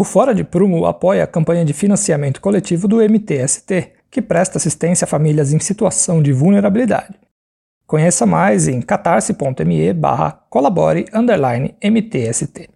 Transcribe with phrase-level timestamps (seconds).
[0.00, 5.04] O Fora de Prumo apoia a campanha de financiamento coletivo do MTST, que presta assistência
[5.04, 7.18] a famílias em situação de vulnerabilidade.
[7.84, 11.06] Conheça mais em catarse.me barra colabore
[11.82, 12.70] MTST.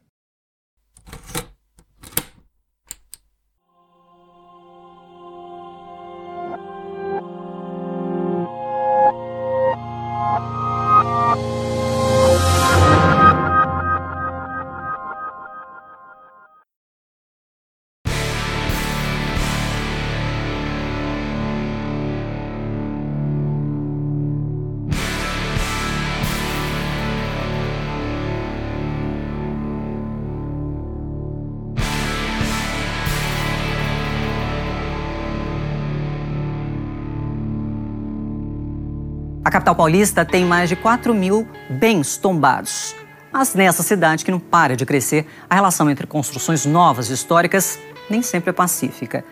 [39.53, 42.97] Capital paulista tem mais de 4 mil bens tombados.
[43.31, 47.79] Mas nessa cidade que não para de crescer, a relação entre construções novas e históricas
[48.09, 49.23] nem sempre é pacífica.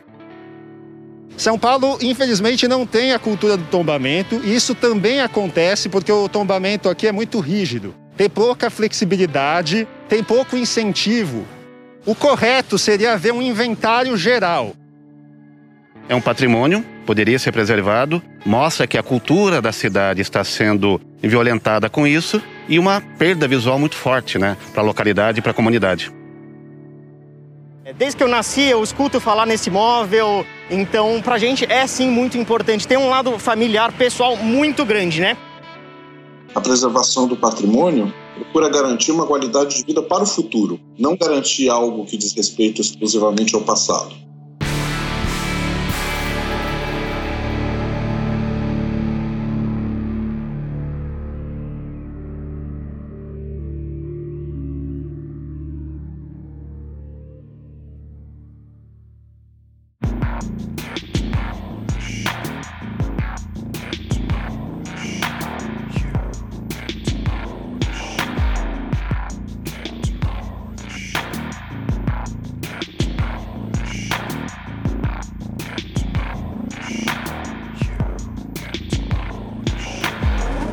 [1.38, 6.28] São Paulo, infelizmente, não tem a cultura do tombamento, e isso também acontece porque o
[6.28, 7.94] tombamento aqui é muito rígido.
[8.14, 11.46] Tem pouca flexibilidade, tem pouco incentivo.
[12.04, 14.74] O correto seria haver um inventário geral.
[16.10, 21.90] É um patrimônio poderia ser preservado, mostra que a cultura da cidade está sendo violentada
[21.90, 25.54] com isso e uma perda visual muito forte né, para a localidade e para a
[25.54, 26.12] comunidade.
[27.84, 31.84] É, desde que eu nasci, eu escuto falar nesse imóvel, então para a gente é
[31.84, 32.86] sim muito importante.
[32.86, 35.36] Tem um lado familiar, pessoal muito grande, né?
[36.54, 41.68] A preservação do patrimônio procura garantir uma qualidade de vida para o futuro, não garantir
[41.68, 44.29] algo que diz respeito exclusivamente ao passado.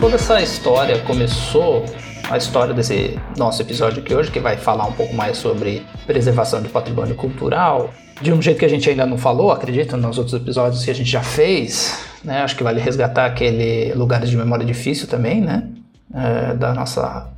[0.08, 1.84] Toda essa história começou,
[2.30, 6.62] a história desse nosso episódio aqui hoje, que vai falar um pouco mais sobre preservação
[6.62, 10.34] de patrimônio cultural, de um jeito que a gente ainda não falou, acredito, nos outros
[10.34, 12.40] episódios que a gente já fez, né?
[12.42, 15.68] Acho que vale resgatar aquele Lugares de Memória Difícil também, né?
[16.16, 17.30] É, da nossa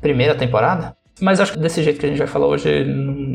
[0.00, 0.96] primeira temporada.
[1.20, 2.86] Mas acho que desse jeito que a gente vai falar hoje,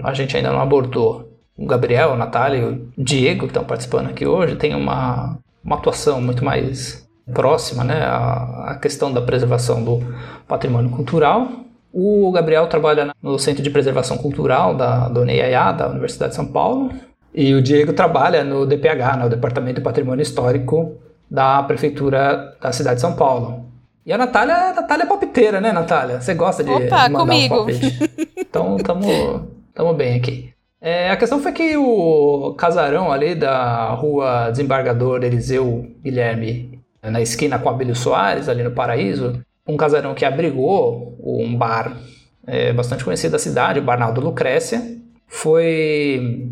[0.02, 1.30] a gente ainda não abordou.
[1.58, 5.76] O Gabriel, a Natália e o Diego, que estão participando aqui hoje, tem uma, uma
[5.76, 10.02] atuação muito mais próxima né, à, à questão da preservação do
[10.48, 11.48] patrimônio cultural.
[11.94, 16.46] O Gabriel trabalha no Centro de Preservação Cultural da, do NEIA, da Universidade de São
[16.46, 16.92] Paulo.
[17.34, 20.96] E o Diego trabalha no DPH, né, o Departamento de Patrimônio Histórico
[21.30, 23.66] da Prefeitura da cidade de São Paulo.
[24.06, 26.22] E a Natália, a Natália é palpiteira, né, Natália?
[26.22, 27.68] Você gosta de Opa, mandar comigo.
[28.50, 30.54] Então, tamo, bem aqui.
[30.80, 37.60] É, a questão foi que o casarão ali da rua Desembargador Eliseu Guilherme na esquina
[37.60, 41.98] com Abílio Soares, ali no Paraíso, um casarão que abrigou um bar
[42.46, 44.82] é, bastante conhecido da cidade, o Barnaldo Lucrécia,
[45.28, 46.50] foi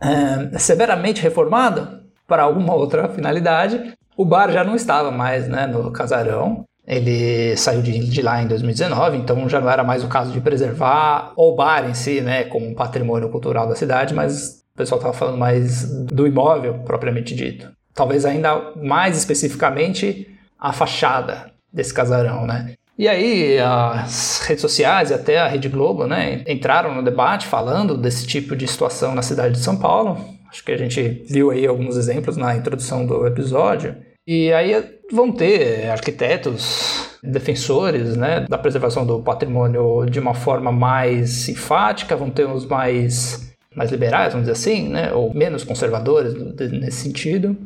[0.00, 3.94] é, severamente reformado para alguma outra finalidade.
[4.16, 8.46] O bar já não estava mais né, no casarão, ele saiu de, de, lá em
[8.46, 12.44] 2019, então já não era mais o caso de preservar o bar em si, né,
[12.44, 17.77] como patrimônio cultural da cidade, mas o pessoal estava falando mais do imóvel propriamente dito
[17.98, 22.74] talvez ainda mais especificamente a fachada desse casarão, né?
[22.96, 27.96] E aí as redes sociais e até a Rede Globo, né, entraram no debate falando
[27.96, 30.16] desse tipo de situação na cidade de São Paulo.
[30.48, 33.96] Acho que a gente viu aí alguns exemplos na introdução do episódio.
[34.26, 41.48] E aí vão ter arquitetos, defensores, né, da preservação do patrimônio de uma forma mais
[41.48, 43.48] enfática, vão ter uns mais
[43.78, 46.34] mais liberais, vamos dizer assim, né, ou menos conservadores
[46.72, 47.56] nesse sentido.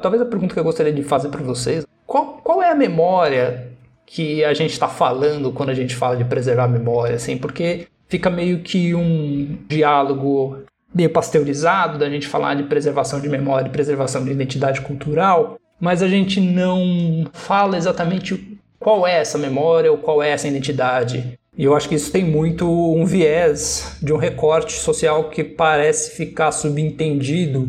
[0.00, 3.72] Talvez a pergunta que eu gostaria de fazer para vocês: qual, qual é a memória
[4.06, 7.16] que a gente está falando quando a gente fala de preservar a memória?
[7.16, 10.58] Assim, porque fica meio que um diálogo
[10.94, 16.02] meio pasteurizado da gente falar de preservação de memória e preservação de identidade cultural, mas
[16.02, 21.38] a gente não fala exatamente qual é essa memória ou qual é essa identidade.
[21.58, 26.12] E eu acho que isso tem muito um viés de um recorte social que parece
[26.12, 27.68] ficar subentendido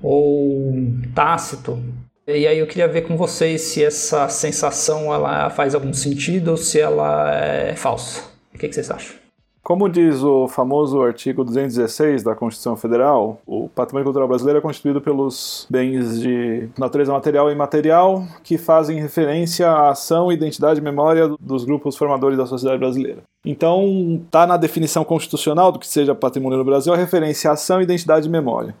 [0.00, 0.72] ou
[1.12, 1.82] tácito.
[2.28, 6.56] E aí eu queria ver com vocês se essa sensação ela faz algum sentido ou
[6.56, 8.22] se ela é falsa.
[8.54, 9.23] O que, que vocês acham?
[9.64, 15.00] Como diz o famoso artigo 216 da Constituição Federal, o patrimônio cultural brasileiro é constituído
[15.00, 21.34] pelos bens de natureza material e imaterial que fazem referência à ação, identidade e memória
[21.40, 23.22] dos grupos formadores da sociedade brasileira.
[23.42, 27.80] Então, está na definição constitucional do que seja patrimônio no Brasil a referência à ação,
[27.80, 28.74] identidade e memória.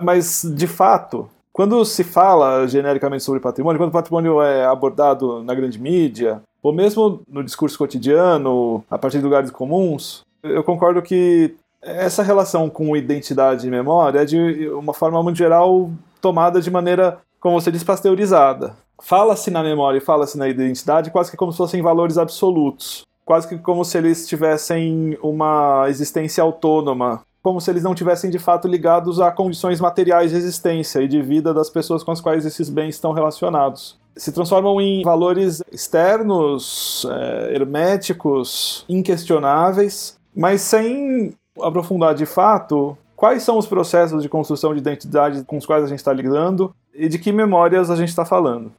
[0.00, 5.52] Mas, de fato, quando se fala genericamente sobre patrimônio, quando o patrimônio é abordado na
[5.52, 11.54] grande mídia, ou mesmo no discurso cotidiano, a partir de lugares comuns, eu concordo que
[11.82, 15.90] essa relação com identidade e memória é de uma forma muito geral
[16.20, 18.74] tomada de maneira, como você diz, pasteurizada.
[19.00, 23.46] Fala-se na memória e fala-se na identidade quase que como se fossem valores absolutos, quase
[23.46, 28.66] que como se eles tivessem uma existência autônoma, como se eles não tivessem de fato
[28.66, 32.68] ligados a condições materiais de existência e de vida das pessoas com as quais esses
[32.68, 33.96] bens estão relacionados.
[34.16, 43.58] Se transformam em valores externos, é, herméticos, inquestionáveis, mas sem aprofundar de fato quais são
[43.58, 47.18] os processos de construção de identidade com os quais a gente está lidando e de
[47.18, 48.72] que memórias a gente está falando.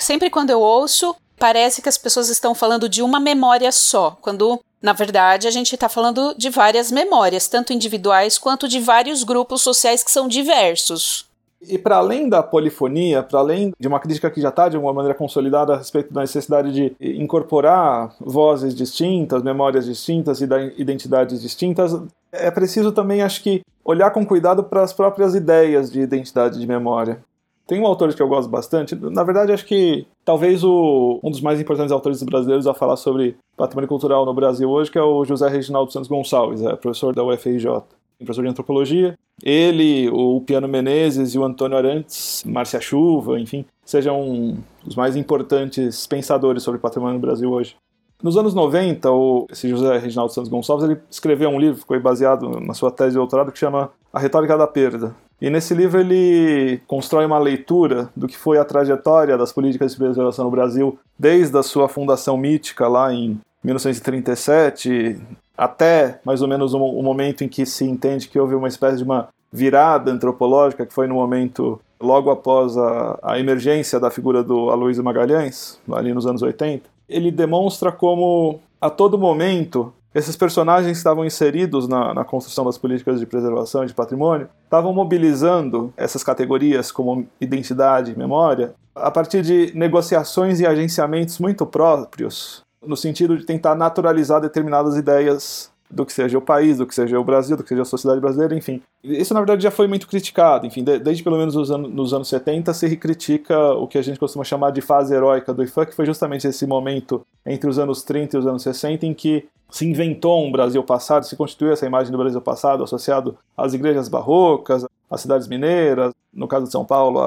[0.00, 4.60] Sempre quando eu ouço, parece que as pessoas estão falando de uma memória só, quando
[4.82, 9.62] na verdade a gente está falando de várias memórias, tanto individuais quanto de vários grupos
[9.62, 11.26] sociais que são diversos.
[11.68, 14.92] E para além da polifonia, para além de uma crítica que já está de alguma
[14.92, 20.48] maneira consolidada a respeito da necessidade de incorporar vozes distintas, memórias distintas e
[20.78, 21.98] identidades distintas,
[22.32, 26.66] é preciso também, acho que, olhar com cuidado para as próprias ideias de identidade de
[26.66, 27.20] memória.
[27.66, 31.40] Tem um autor que eu gosto bastante, na verdade, acho que talvez o, um dos
[31.40, 35.24] mais importantes autores brasileiros a falar sobre patrimônio cultural no Brasil hoje, que é o
[35.24, 37.82] José Reginaldo Santos Gonçalves, é professor da UFRJ
[38.18, 39.18] professor de antropologia.
[39.42, 46.06] Ele, o Piano Menezes e o Antônio Arantes, Márcia Chuva, enfim, sejam os mais importantes
[46.06, 47.76] pensadores sobre patrimônio no Brasil hoje.
[48.22, 52.60] Nos anos 90, o, esse José Reginaldo Santos Gonçalves ele escreveu um livro, ficou baseado
[52.60, 55.14] na sua tese de doutorado, que chama A Retórica da Perda.
[55.40, 59.98] E nesse livro ele constrói uma leitura do que foi a trajetória das políticas de
[59.98, 65.20] preservação no Brasil desde a sua fundação mítica lá em 1937,
[65.56, 68.98] até mais ou menos o, o momento em que se entende que houve uma espécie
[68.98, 74.42] de uma virada antropológica, que foi no momento logo após a, a emergência da figura
[74.42, 80.96] do Aloysio Magalhães, ali nos anos 80, ele demonstra como a todo momento esses personagens
[80.96, 86.24] estavam inseridos na, na, construção das políticas de preservação e de patrimônio estavam mobilizando essas
[86.24, 93.36] categorias como identidade e memória a partir de negociações e agenciamentos muito próprios no sentido
[93.36, 97.56] de tentar naturalizar determinadas ideias do que seja o país, do que seja o Brasil,
[97.56, 98.82] do que seja a sociedade brasileira, enfim.
[99.04, 100.66] Isso, na verdade, já foi muito criticado.
[100.66, 104.18] Enfim, desde pelo menos os anos, nos anos 70 se critica o que a gente
[104.18, 108.02] costuma chamar de fase heróica do IFAM, que foi justamente esse momento entre os anos
[108.02, 111.86] 30 e os anos 60 em que se inventou um Brasil passado, se constituiu essa
[111.86, 116.84] imagem do Brasil passado associado às igrejas barrocas, às cidades mineiras, no caso de São
[116.84, 117.20] Paulo,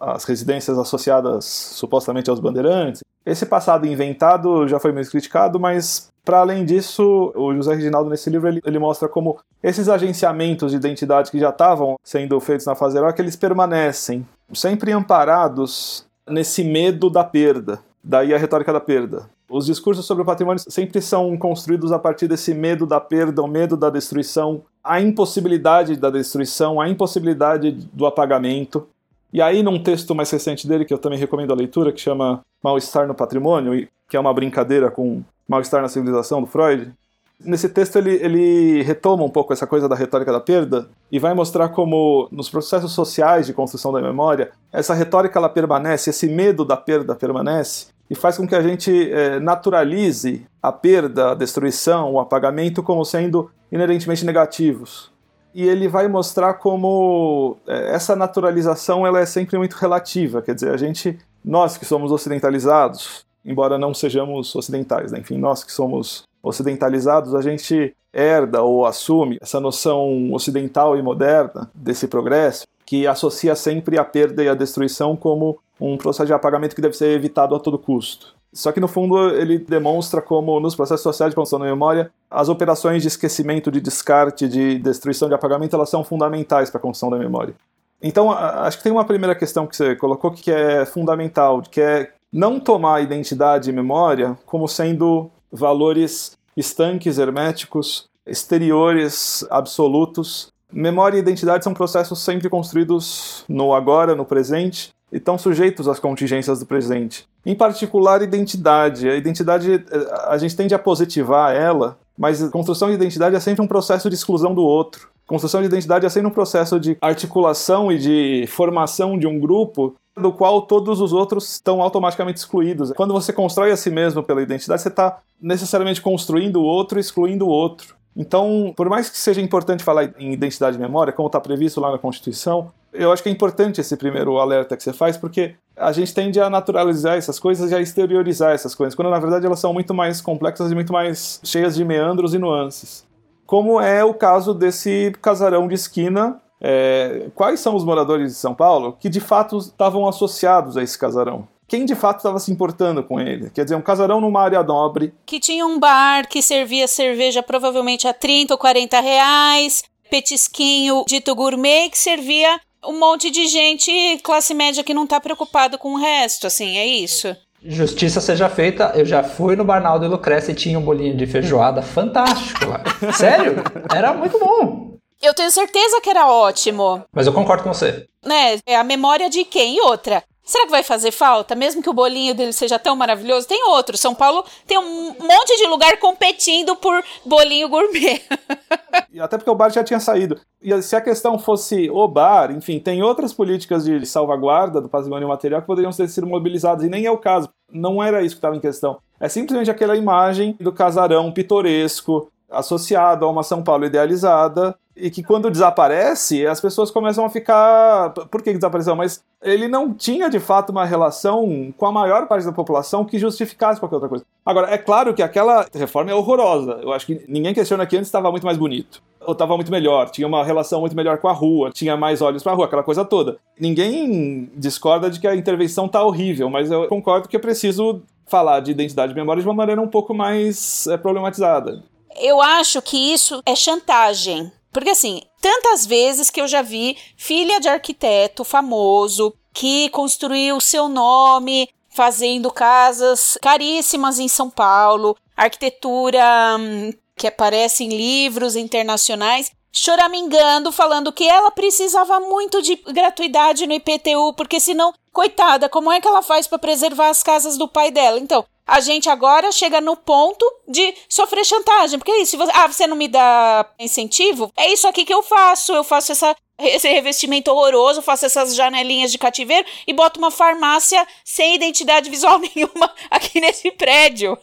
[0.00, 3.02] às residências associadas supostamente aos bandeirantes.
[3.24, 8.28] Esse passado inventado já foi meio criticado, mas para além disso, o José Reginaldo nesse
[8.28, 12.74] livro ele, ele, mostra como esses agenciamentos de identidade que já estavam sendo feitos na
[12.74, 17.80] fase heróica, eles permanecem sempre amparados nesse medo da perda.
[18.02, 19.28] Daí a retórica da perda.
[19.48, 23.46] Os discursos sobre o patrimônio sempre são construídos a partir desse medo da perda, o
[23.46, 28.88] medo da destruição, a impossibilidade da destruição, a impossibilidade do apagamento.
[29.32, 32.40] E aí, num texto mais recente dele, que eu também recomendo a leitura, que chama
[32.62, 36.92] Mal-Estar no Patrimônio, que é uma brincadeira com Mal-Estar na Civilização, do Freud,
[37.40, 41.34] nesse texto ele, ele retoma um pouco essa coisa da retórica da perda e vai
[41.34, 46.64] mostrar como, nos processos sociais de construção da memória, essa retórica ela permanece, esse medo
[46.64, 52.12] da perda permanece, e faz com que a gente é, naturalize a perda, a destruição,
[52.12, 55.10] o apagamento como sendo inerentemente negativos.
[55.54, 60.72] E ele vai mostrar como é, essa naturalização ela é sempre muito relativa, quer dizer,
[60.72, 65.20] a gente, nós que somos ocidentalizados, embora não sejamos ocidentais, né?
[65.20, 71.70] enfim, nós que somos ocidentalizados, a gente herda ou assume essa noção ocidental e moderna
[71.74, 76.74] desse progresso, que associa sempre a perda e a destruição como um processo de apagamento
[76.74, 78.34] que deve ser evitado a todo custo.
[78.52, 82.48] Só que no fundo ele demonstra como nos processos sociais de construção da memória, as
[82.48, 87.10] operações de esquecimento, de descarte, de destruição, de apagamento, elas são fundamentais para a construção
[87.10, 87.54] da memória.
[88.00, 92.12] Então, acho que tem uma primeira questão que você colocou que é fundamental, que é
[92.32, 100.52] não tomar identidade e memória como sendo valores estanques, herméticos, exteriores, absolutos.
[100.72, 105.98] Memória e identidade são processos sempre construídos no agora, no presente, e estão sujeitos às
[105.98, 107.26] contingências do presente.
[107.44, 109.08] Em particular, identidade.
[109.08, 109.84] A identidade,
[110.26, 114.14] a gente tende a positivar ela Mas construção de identidade é sempre um processo de
[114.14, 115.08] exclusão do outro.
[115.26, 119.94] Construção de identidade é sempre um processo de articulação e de formação de um grupo
[120.16, 122.92] do qual todos os outros estão automaticamente excluídos.
[122.92, 127.44] Quando você constrói a si mesmo pela identidade, você está necessariamente construindo o outro, excluindo
[127.44, 127.94] o outro.
[128.16, 131.92] Então, por mais que seja importante falar em identidade e memória, como está previsto lá
[131.92, 135.92] na Constituição, eu acho que é importante esse primeiro alerta que você faz, porque a
[135.92, 139.60] gente tende a naturalizar essas coisas e a exteriorizar essas coisas, quando na verdade elas
[139.60, 143.04] são muito mais complexas e muito mais cheias de meandros e nuances.
[143.44, 146.40] Como é o caso desse casarão de esquina.
[146.58, 150.98] É, quais são os moradores de São Paulo que de fato estavam associados a esse
[150.98, 151.46] casarão?
[151.68, 153.50] Quem de fato estava se importando com ele.
[153.50, 155.12] Quer dizer, um casarão numa área nobre.
[155.24, 161.34] Que tinha um bar que servia cerveja provavelmente a 30 ou 40 reais, petisquinho dito
[161.34, 165.98] gourmet que servia um monte de gente classe média que não tá preocupado com o
[165.98, 167.36] resto, assim, é isso.
[167.64, 171.26] Justiça seja feita, eu já fui no Barnaldo e Lucrécia e tinha um bolinho de
[171.26, 172.82] feijoada fantástico lá.
[173.12, 173.56] Sério?
[173.92, 174.96] Era muito bom.
[175.20, 177.02] Eu tenho certeza que era ótimo.
[177.12, 178.06] Mas eu concordo com você.
[178.24, 178.58] Né?
[178.66, 179.76] É a memória de quem?
[179.76, 180.22] E outra.
[180.46, 181.56] Será que vai fazer falta?
[181.56, 183.98] Mesmo que o bolinho dele seja tão maravilhoso, tem outro.
[183.98, 188.22] São Paulo tem um monte de lugar competindo por bolinho gourmet.
[189.18, 190.38] Até porque o bar já tinha saído.
[190.62, 195.26] E se a questão fosse o bar, enfim, tem outras políticas de salvaguarda do patrimônio
[195.26, 197.48] material que poderiam ter sido mobilizadas, e nem é o caso.
[197.72, 198.98] Não era isso que estava em questão.
[199.18, 205.22] É simplesmente aquela imagem do casarão pitoresco, associado a uma São Paulo idealizada, e que
[205.22, 208.10] quando desaparece, as pessoas começam a ficar.
[208.10, 208.96] Por que desapareceu?
[208.96, 213.18] Mas ele não tinha de fato uma relação com a maior parte da população que
[213.18, 214.24] justificasse qualquer outra coisa.
[214.44, 216.80] Agora, é claro que aquela reforma é horrorosa.
[216.82, 219.02] Eu acho que ninguém questiona que antes estava muito mais bonito.
[219.20, 222.44] Ou estava muito melhor, tinha uma relação muito melhor com a rua, tinha mais olhos
[222.44, 223.38] para a rua, aquela coisa toda.
[223.58, 228.60] Ninguém discorda de que a intervenção tá horrível, mas eu concordo que é preciso falar
[228.60, 231.82] de identidade e memória de uma maneira um pouco mais é, problematizada.
[232.20, 234.50] Eu acho que isso é chantagem.
[234.76, 240.86] Porque assim, tantas vezes que eu já vi filha de arquiteto famoso que construiu seu
[240.86, 246.22] nome fazendo casas caríssimas em São Paulo, arquitetura
[246.60, 253.72] hum, que aparece em livros internacionais, choramingando, falando que ela precisava muito de gratuidade no
[253.72, 257.90] IPTU, porque senão, coitada, como é que ela faz para preservar as casas do pai
[257.90, 258.18] dela?
[258.18, 261.98] Então, a gente agora chega no ponto de sofrer chantagem.
[261.98, 264.50] Porque é isso, você, ah, você não me dá incentivo?
[264.56, 265.72] É isso aqui que eu faço.
[265.72, 271.06] Eu faço essa, esse revestimento horroroso, faço essas janelinhas de cativeiro e boto uma farmácia
[271.24, 274.36] sem identidade visual nenhuma aqui nesse prédio.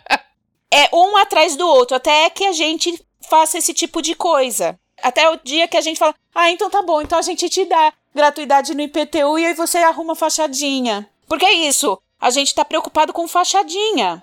[0.72, 2.98] é um atrás do outro, até que a gente
[3.28, 4.78] faça esse tipo de coisa.
[5.02, 7.64] Até o dia que a gente fala, ah, então tá bom, então a gente te
[7.64, 11.08] dá gratuidade no IPTU e aí você arruma fachadinha.
[11.26, 14.22] Porque é isso, a gente está preocupado com fachadinha.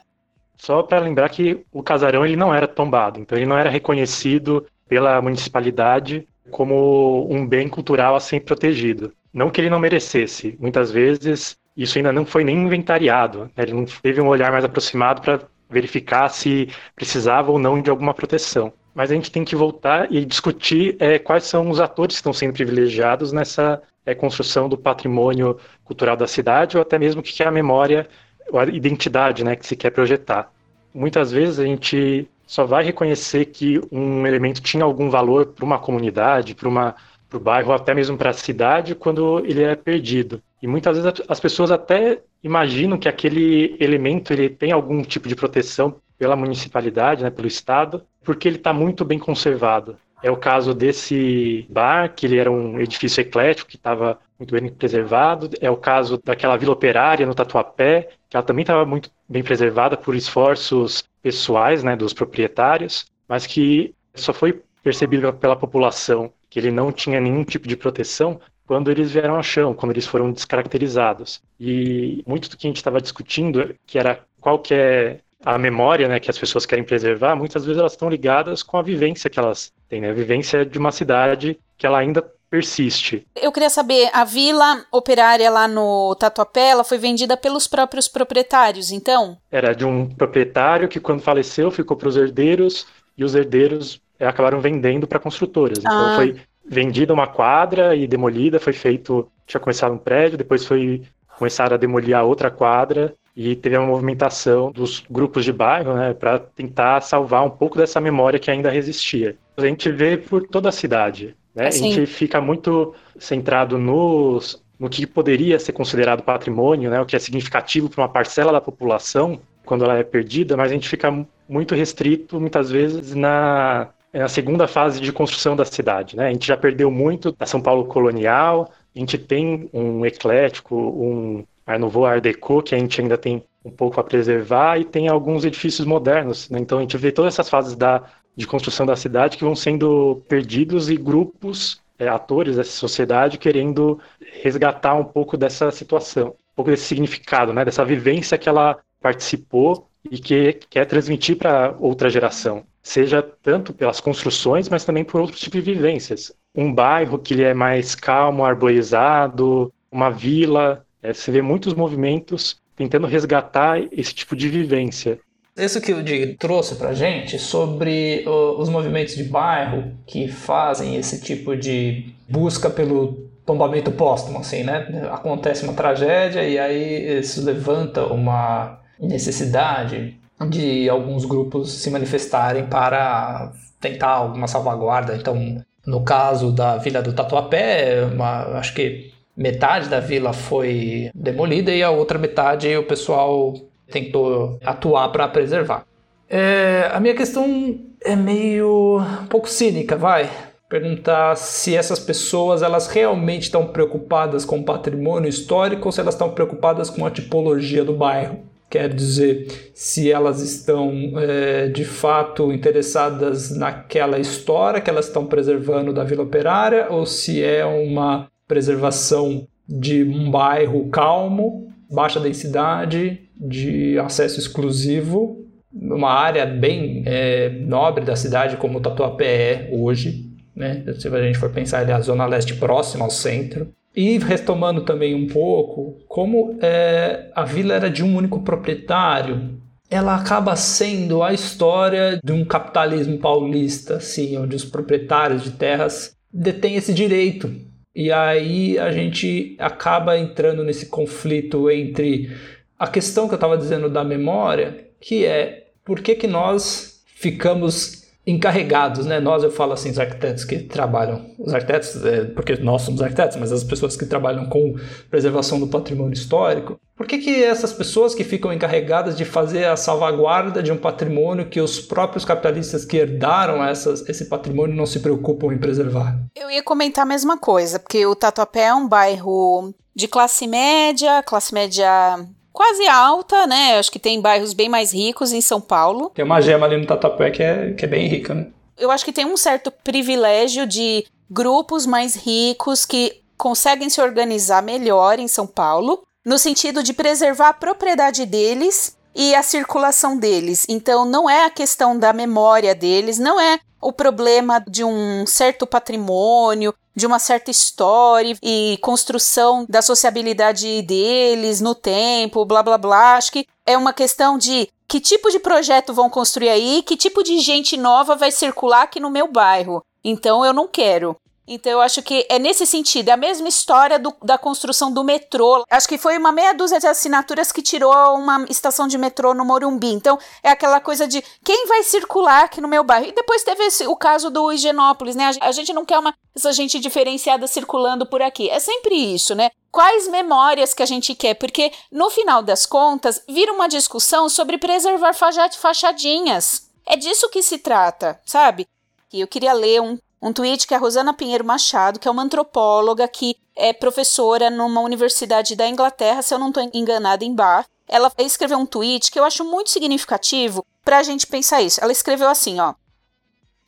[0.58, 4.66] Só para lembrar que o casarão ele não era tombado, então ele não era reconhecido
[4.88, 9.14] pela municipalidade como um bem cultural a ser protegido.
[9.34, 13.64] Não que ele não merecesse, muitas vezes isso ainda não foi nem inventariado, né?
[13.64, 18.14] ele não teve um olhar mais aproximado para verificar se precisava ou não de alguma
[18.14, 18.74] proteção.
[18.96, 22.34] Mas a gente tem que voltar e discutir é, quais são os atores que estão
[22.34, 27.46] sendo privilegiados nessa é, construção do patrimônio cultural da cidade ou até mesmo que é
[27.46, 28.08] a memória,
[28.54, 30.52] a identidade né, que se quer projetar.
[30.94, 35.78] Muitas vezes a gente só vai reconhecer que um elemento tinha algum valor para uma
[35.78, 36.96] comunidade, para uma
[37.30, 40.42] para o bairro, ou até mesmo para a cidade, quando ele é perdido.
[40.62, 45.36] E muitas vezes as pessoas até imaginam que aquele elemento ele tem algum tipo de
[45.36, 49.98] proteção pela municipalidade, né, pelo Estado, porque ele está muito bem conservado.
[50.22, 54.70] É o caso desse bar, que ele era um edifício eclético, que estava muito bem
[54.70, 55.50] preservado.
[55.62, 59.96] É o caso daquela vila operária no Tatuapé, que ela também estava muito bem preservada
[59.96, 66.72] por esforços pessoais né, dos proprietários, mas que só foi percebido pela população que ele
[66.72, 71.42] não tinha nenhum tipo de proteção quando eles vieram ao chão, quando eles foram descaracterizados.
[71.60, 76.08] E muito do que a gente estava discutindo, que era qual que é a memória
[76.08, 79.40] né, que as pessoas querem preservar, muitas vezes elas estão ligadas com a vivência que
[79.40, 80.10] elas têm, né?
[80.10, 83.28] a vivência de uma cidade que ela ainda persiste.
[83.36, 88.90] Eu queria saber, a vila operária lá no Tatuapé, ela foi vendida pelos próprios proprietários,
[88.90, 89.38] então?
[89.52, 94.26] Era de um proprietário que quando faleceu ficou para os herdeiros e os herdeiros é,
[94.26, 95.80] acabaram vendendo para construtoras.
[95.80, 96.16] Então ah.
[96.16, 101.04] foi vendida uma quadra e demolida, foi feito, tinha começado um prédio, depois foi
[101.38, 106.12] começar a demolir a outra quadra e teve uma movimentação dos grupos de bairro, né,
[106.12, 109.38] para tentar salvar um pouco dessa memória que ainda resistia.
[109.56, 111.68] A gente vê por toda a cidade, né?
[111.68, 111.92] Assim.
[111.92, 117.16] A gente fica muito centrado nos, no que poderia ser considerado patrimônio, né, o que
[117.16, 121.14] é significativo para uma parcela da população, quando ela é perdida, mas a gente fica
[121.48, 126.18] muito restrito, muitas vezes, na, na segunda fase de construção da cidade.
[126.18, 126.30] Né?
[126.30, 131.46] A gente já perdeu muito da São Paulo colonial, a gente tem um eclético, um
[131.68, 135.10] Art Nouveau, Art Deco, que a gente ainda tem um pouco a preservar, e tem
[135.10, 136.50] alguns edifícios modernos.
[136.50, 136.60] Né?
[136.60, 138.04] Então a gente vê todas essas fases da,
[138.36, 144.00] de construção da cidade que vão sendo perdidos e grupos, é, atores dessa sociedade querendo
[144.42, 147.66] resgatar um pouco dessa situação, um pouco desse significado, né?
[147.66, 154.00] dessa vivência que ela participou e que quer transmitir para outra geração, seja tanto pelas
[154.00, 156.32] construções, mas também por outros tipos de vivências.
[156.56, 162.58] Um bairro que ele é mais calmo, arborizado, uma vila, é, você vê muitos movimentos
[162.76, 165.20] tentando resgatar esse tipo de vivência.
[165.58, 171.20] Isso que o Dig trouxe para gente sobre os movimentos de bairro que fazem esse
[171.20, 175.10] tipo de busca pelo tombamento póstumo, assim, né?
[175.12, 180.16] Acontece uma tragédia e aí isso levanta uma necessidade
[180.50, 185.16] de alguns grupos se manifestarem para tentar alguma salvaguarda.
[185.16, 191.72] Então, no caso da Vila do Tatuapé, uma, acho que metade da vila foi demolida
[191.72, 193.54] e a outra metade o pessoal
[193.90, 195.86] tentou atuar para preservar.
[196.30, 200.30] É, a minha questão é meio um pouco cínica, vai.
[200.68, 206.16] Perguntar se essas pessoas elas realmente estão preocupadas com o patrimônio histórico ou se elas
[206.16, 208.40] estão preocupadas com a tipologia do bairro.
[208.70, 215.94] Quer dizer, se elas estão é, de fato interessadas naquela história que elas estão preservando
[215.94, 224.00] da Vila Operária ou se é uma preservação de um bairro calmo, baixa densidade, de
[224.00, 230.32] acesso exclusivo, uma área bem é, nobre da cidade como o Tatuapé é hoje.
[230.56, 230.84] Né?
[230.98, 233.72] Se a gente for pensar, ele é a zona leste próxima ao centro.
[233.96, 240.16] E retomando também um pouco, como é, a vila era de um único proprietário, ela
[240.16, 246.76] acaba sendo a história de um capitalismo paulista, assim, onde os proprietários de terras detêm
[246.76, 247.52] esse direito.
[248.00, 252.32] E aí a gente acaba entrando nesse conflito entre
[252.78, 258.07] a questão que eu estava dizendo da memória, que é por que, que nós ficamos
[258.28, 259.22] encarregados, né?
[259.22, 263.38] Nós, eu falo assim, os arquitetos que trabalham, os arquitetos, é, porque nós somos arquitetos,
[263.38, 264.76] mas as pessoas que trabalham com
[265.10, 269.78] preservação do patrimônio histórico, por que, que essas pessoas que ficam encarregadas de fazer a
[269.78, 275.00] salvaguarda de um patrimônio que os próprios capitalistas que herdaram essas, esse patrimônio não se
[275.00, 276.20] preocupam em preservar?
[276.36, 281.24] Eu ia comentar a mesma coisa, porque o Tatuapé é um bairro de classe média,
[281.24, 282.20] classe média
[282.58, 283.78] quase alta, né?
[283.78, 286.10] Acho que tem bairros bem mais ricos em São Paulo.
[286.16, 288.48] Tem uma gema ali no Tatuapé que é, que é bem rica, né?
[288.76, 294.64] Eu acho que tem um certo privilégio de grupos mais ricos que conseguem se organizar
[294.64, 300.64] melhor em São Paulo, no sentido de preservar a propriedade deles e a circulação deles.
[300.70, 305.66] Então, não é a questão da memória deles, não é o problema de um certo
[305.66, 313.16] patrimônio, de uma certa história e construção da sociabilidade deles no tempo, blá blá blá.
[313.16, 317.24] Acho que é uma questão de que tipo de projeto vão construir aí, que tipo
[317.24, 319.84] de gente nova vai circular aqui no meu bairro.
[320.04, 321.16] Então eu não quero.
[321.48, 325.04] Então eu acho que é nesse sentido, é a mesma história do, da construção do
[325.04, 325.64] metrô.
[325.70, 329.46] Acho que foi uma meia dúzia de assinaturas que tirou uma estação de metrô no
[329.46, 329.94] Morumbi.
[329.94, 333.08] Então é aquela coisa de quem vai circular aqui no meu bairro.
[333.08, 335.32] E depois teve esse, o caso do Higienópolis, né?
[335.40, 338.50] A gente não quer uma essa gente diferenciada circulando por aqui.
[338.50, 339.50] É sempre isso, né?
[339.72, 341.34] Quais memórias que a gente quer?
[341.34, 346.70] Porque no final das contas vira uma discussão sobre preservar fachadinhas.
[346.86, 348.68] É disso que se trata, sabe?
[349.12, 352.24] E eu queria ler um um tweet que a Rosana Pinheiro Machado, que é uma
[352.24, 357.68] antropóloga que é professora numa universidade da Inglaterra, se eu não estou enganada, em Bath.
[357.88, 361.80] Ela escreveu um tweet que eu acho muito significativo para a gente pensar isso.
[361.82, 362.74] Ela escreveu assim, ó.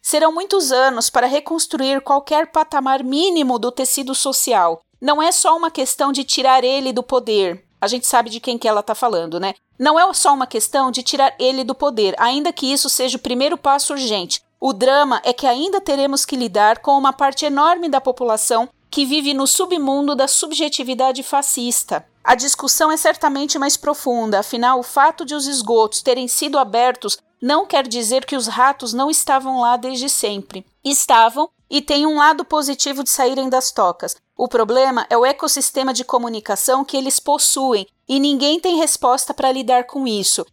[0.01, 4.81] Serão muitos anos para reconstruir qualquer patamar mínimo do tecido social.
[4.99, 7.65] Não é só uma questão de tirar ele do poder.
[7.79, 9.53] A gente sabe de quem que ela está falando, né?
[9.77, 13.21] Não é só uma questão de tirar ele do poder, ainda que isso seja o
[13.21, 14.41] primeiro passo urgente.
[14.59, 19.05] O drama é que ainda teremos que lidar com uma parte enorme da população que
[19.05, 22.05] vive no submundo da subjetividade fascista.
[22.21, 27.17] A discussão é certamente mais profunda, afinal, o fato de os esgotos terem sido abertos
[27.41, 30.65] não quer dizer que os ratos não estavam lá desde sempre.
[30.83, 34.17] Estavam e têm um lado positivo de saírem das tocas.
[34.35, 39.51] O problema é o ecossistema de comunicação que eles possuem e ninguém tem resposta para
[39.51, 40.45] lidar com isso.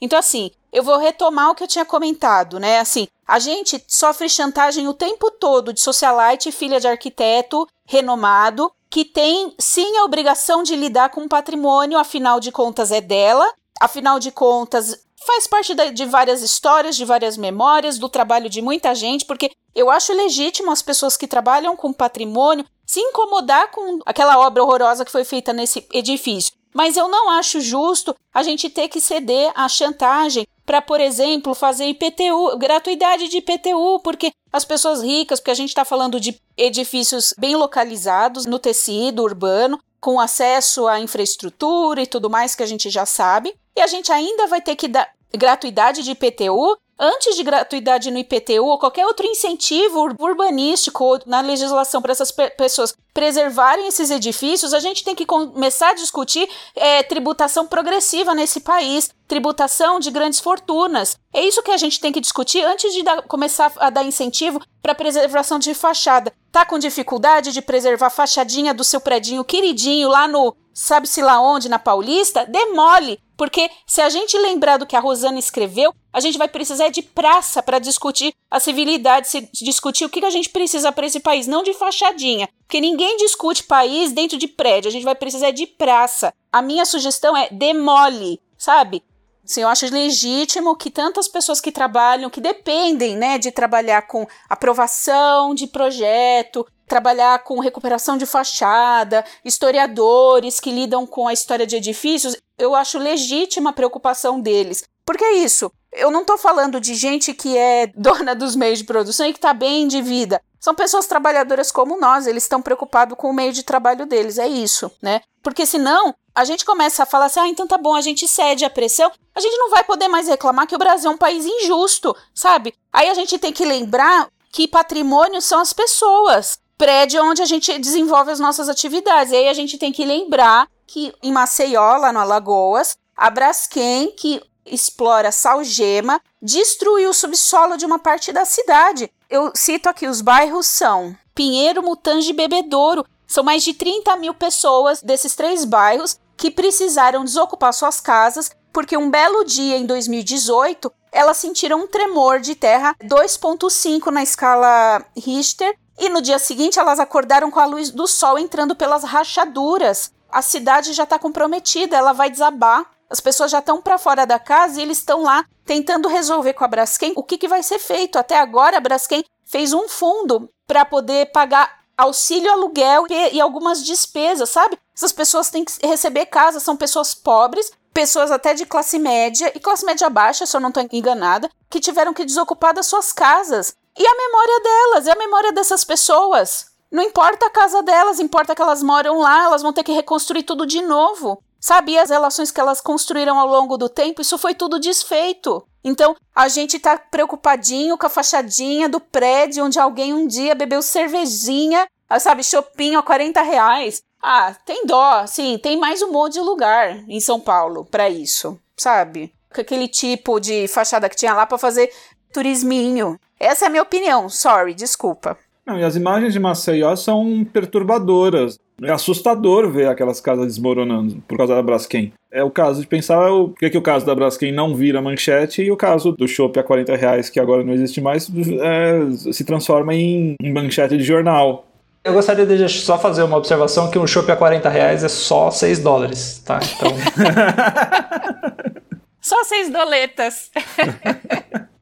[0.00, 2.78] Então, assim, eu vou retomar o que eu tinha comentado, né?
[2.78, 9.04] Assim, a gente sofre chantagem o tempo todo de socialite, filha de arquiteto renomado, que
[9.04, 13.46] tem sim a obrigação de lidar com o patrimônio, afinal de contas é dela.
[13.80, 18.92] afinal de contas, faz parte de várias histórias, de várias memórias, do trabalho de muita
[18.94, 24.38] gente, porque eu acho legítimo as pessoas que trabalham com patrimônio se incomodar com aquela
[24.38, 26.52] obra horrorosa que foi feita nesse edifício.
[26.74, 31.54] Mas eu não acho justo a gente ter que ceder à chantagem para, por exemplo,
[31.54, 36.38] fazer IPTU, gratuidade de IPTU, porque as pessoas ricas, porque a gente está falando de
[36.58, 42.66] edifícios bem localizados no tecido urbano, com acesso à infraestrutura e tudo mais que a
[42.66, 47.36] gente já sabe, e a gente ainda vai ter que dar gratuidade de IPTU antes
[47.36, 52.50] de gratuidade no IPTU ou qualquer outro incentivo urbanístico ou na legislação para essas pe
[52.50, 58.60] pessoas preservarem esses edifícios, a gente tem que começar a discutir é, tributação progressiva nesse
[58.60, 61.16] país, tributação de grandes fortunas.
[61.32, 64.60] É isso que a gente tem que discutir antes de dar, começar a dar incentivo
[64.80, 66.32] para preservação de fachada.
[66.52, 71.40] Tá com dificuldade de preservar a fachadinha do seu predinho queridinho lá no sabe-se lá
[71.40, 72.46] onde, na Paulista?
[72.46, 73.20] Demole!
[73.38, 77.02] Porque se a gente lembrar do que a Rosana escreveu, a gente vai precisar de
[77.02, 81.46] praça para discutir a civilidade, se discutir o que a gente precisa para esse país,
[81.46, 82.48] não de fachadinha.
[82.66, 86.34] Porque ninguém discute país dentro de prédio, a gente vai precisar de praça.
[86.52, 89.04] A minha sugestão é demole, sabe?
[89.44, 94.26] Sim, eu acho legítimo que tantas pessoas que trabalham, que dependem né, de trabalhar com
[94.48, 101.76] aprovação de projeto, trabalhar com recuperação de fachada, historiadores que lidam com a história de
[101.76, 104.84] edifícios, eu acho legítima a preocupação deles.
[105.06, 105.72] Porque é isso.
[105.92, 109.38] Eu não estou falando de gente que é dona dos meios de produção e que
[109.38, 110.42] está bem de vida.
[110.60, 114.48] São pessoas trabalhadoras como nós, eles estão preocupados com o meio de trabalho deles, é
[114.48, 115.20] isso, né?
[115.40, 118.64] Porque senão a gente começa a falar assim: ah, então tá bom, a gente cede
[118.64, 121.46] a pressão, a gente não vai poder mais reclamar que o Brasil é um país
[121.46, 122.74] injusto, sabe?
[122.92, 127.76] Aí a gente tem que lembrar que patrimônio são as pessoas prédio onde a gente
[127.78, 129.32] desenvolve as nossas atividades.
[129.32, 134.10] E aí a gente tem que lembrar que em Maceió, lá no Alagoas, a Braskem,
[134.16, 139.10] que explora salgema, destruiu o subsolo de uma parte da cidade.
[139.28, 143.04] Eu cito aqui, os bairros são Pinheiro, Mutange e Bebedouro.
[143.26, 148.96] São mais de 30 mil pessoas desses três bairros que precisaram desocupar suas casas porque
[148.96, 155.74] um belo dia em 2018 elas sentiram um tremor de terra 2.5 na escala Richter
[155.98, 160.12] e no dia seguinte elas acordaram com a luz do sol entrando pelas rachaduras.
[160.30, 162.84] A cidade já está comprometida, ela vai desabar.
[163.08, 166.64] As pessoas já estão para fora da casa e eles estão lá tentando resolver com
[166.64, 168.18] a Braskem o que, que vai ser feito.
[168.18, 174.50] Até agora a Braskem fez um fundo para poder pagar auxílio aluguel e, algumas despesas,
[174.50, 174.78] sabe?
[174.94, 179.58] Essas pessoas têm que receber casa, são pessoas pobres, pessoas até de classe média e
[179.58, 183.74] classe média baixa, se eu não estou enganada, que tiveram que desocupar das suas casas.
[183.98, 186.67] E a memória delas, e a memória dessas pessoas.
[186.90, 190.42] Não importa a casa delas, importa que elas moram lá, elas vão ter que reconstruir
[190.42, 191.42] tudo de novo.
[191.60, 195.66] Sabe, as relações que elas construíram ao longo do tempo, isso foi tudo desfeito.
[195.82, 200.80] Então, a gente tá preocupadinho com a fachadinha do prédio onde alguém um dia bebeu
[200.80, 201.86] cervejinha,
[202.20, 204.02] sabe, chopinho a 40 reais.
[204.22, 208.58] Ah, tem dó, sim, tem mais um monte de lugar em São Paulo para isso,
[208.76, 209.32] sabe?
[209.54, 211.92] Com aquele tipo de fachada que tinha lá para fazer
[212.32, 213.18] turisminho.
[213.38, 215.38] Essa é a minha opinião, sorry, desculpa.
[215.68, 218.58] Não, e as imagens de Maceió são perturbadoras.
[218.82, 222.10] É assustador ver aquelas casas desmoronando por causa da Braskem.
[222.32, 225.60] É o caso de pensar o que, que o caso da Braskem não vira manchete
[225.62, 228.30] e o caso do chopp a 40 reais, que agora não existe mais,
[228.62, 231.66] é, se transforma em, em manchete de jornal.
[232.02, 235.50] Eu gostaria de só fazer uma observação que um chopp a 40 reais é só
[235.50, 236.60] 6 dólares, tá?
[236.62, 236.90] Então...
[239.20, 240.50] só 6 doletas.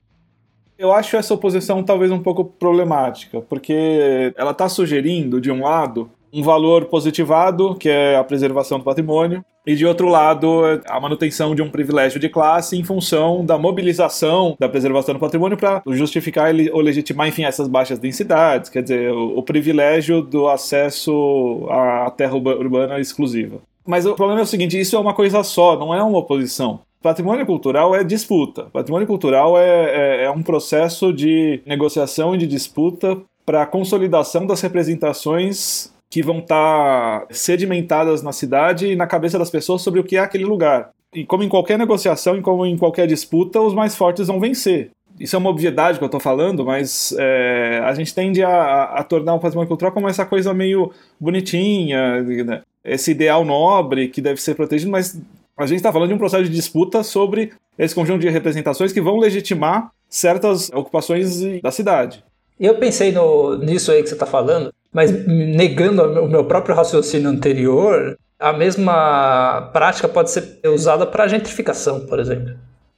[0.79, 6.11] Eu acho essa oposição talvez um pouco problemática, porque ela está sugerindo, de um lado,
[6.33, 11.55] um valor positivado, que é a preservação do patrimônio, e de outro lado, a manutenção
[11.55, 16.53] de um privilégio de classe em função da mobilização da preservação do patrimônio para justificar
[16.73, 22.37] ou legitimar, enfim, essas baixas densidades, quer dizer, o, o privilégio do acesso à terra
[22.37, 23.61] urbana exclusiva.
[23.85, 26.81] Mas o problema é o seguinte: isso é uma coisa só, não é uma oposição.
[27.07, 28.65] Patrimônio cultural é disputa.
[28.73, 34.45] Patrimônio cultural é, é, é um processo de negociação e de disputa para a consolidação
[34.45, 40.01] das representações que vão estar tá sedimentadas na cidade e na cabeça das pessoas sobre
[40.01, 40.91] o que é aquele lugar.
[41.15, 44.91] E como em qualquer negociação e como em qualquer disputa, os mais fortes vão vencer.
[45.21, 49.05] Isso é uma obviedade que eu estou falando, mas é, a gente tende a, a,
[49.05, 50.91] tornar o patrimônio cultural como essa coisa meio
[51.21, 52.63] bonitinha, né?
[52.85, 55.21] esse ideal nobre que deve ser protegido, mas
[55.57, 59.01] a gente está falando de um processo de disputa sobre esse conjunto de representações que
[59.01, 62.25] vão legitimar certas ocupações da cidade.
[62.59, 67.29] Eu pensei no, nisso aí que você está falando, mas negando o meu próprio raciocínio
[67.29, 72.55] anterior, a mesma prática pode ser usada para gentrificação, por exemplo.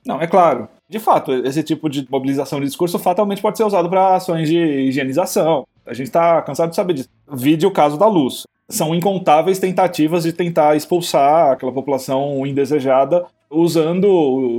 [0.07, 0.69] Não, é claro.
[0.89, 4.57] De fato, esse tipo de mobilização de discurso fatalmente pode ser usado para ações de
[4.57, 5.67] higienização.
[5.85, 7.09] A gente está cansado de saber disso.
[7.31, 8.45] Vide o caso da luz.
[8.69, 14.07] São incontáveis tentativas de tentar expulsar aquela população indesejada usando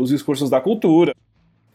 [0.01, 1.13] os discursos da cultura.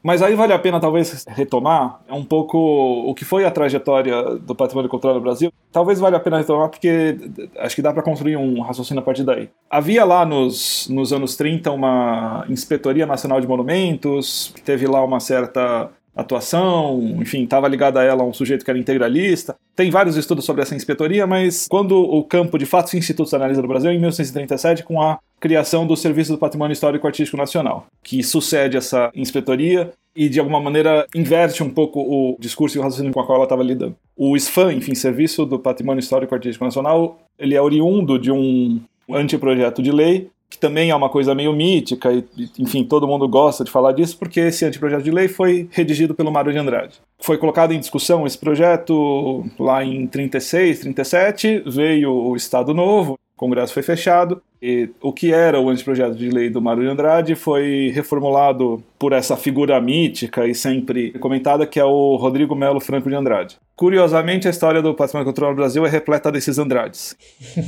[0.05, 4.55] Mas aí vale a pena talvez retomar um pouco o que foi a trajetória do
[4.55, 5.51] patrimônio cultural no Brasil.
[5.73, 7.17] Talvez valha a pena retomar porque
[7.57, 9.49] acho que dá para construir um raciocínio a partir daí.
[9.71, 15.21] Havia lá nos, nos anos 30 uma Inspetoria Nacional de Monumentos, que teve lá uma
[15.21, 19.57] certa atuação, enfim, estava ligada a ela um sujeito que era integralista.
[19.75, 23.69] Tem vários estudos sobre essa inspetoria, mas quando o campo de fato se institucionaliza no
[23.69, 28.77] Brasil, em 1937, com a criação do Serviço do Patrimônio Histórico Artístico Nacional, que sucede
[28.77, 33.21] essa inspetoria e de alguma maneira inverte um pouco o discurso e o raciocínio com
[33.21, 33.97] a qual ela estava lidando.
[34.17, 39.83] O SFAM, enfim, Serviço do Patrimônio Histórico Artístico Nacional, ele é oriundo de um anteprojeto
[39.83, 42.25] de lei que também é uma coisa meio mítica, e,
[42.59, 46.31] enfim, todo mundo gosta de falar disso, porque esse anteprojeto de lei foi redigido pelo
[46.31, 47.01] Mário de Andrade.
[47.19, 53.39] Foi colocado em discussão esse projeto lá em 36, 37, veio o Estado Novo, o
[53.39, 57.35] Congresso foi fechado, e o que era o anteprojeto de lei do Mário de Andrade
[57.35, 63.11] foi reformulado por essa figura mítica e sempre comentada que é o Rodrigo Melo Franco
[63.11, 63.59] de Andrade.
[63.77, 67.17] Curiosamente, a história do patrimônio cultural no Brasil é repleta desses Andrades.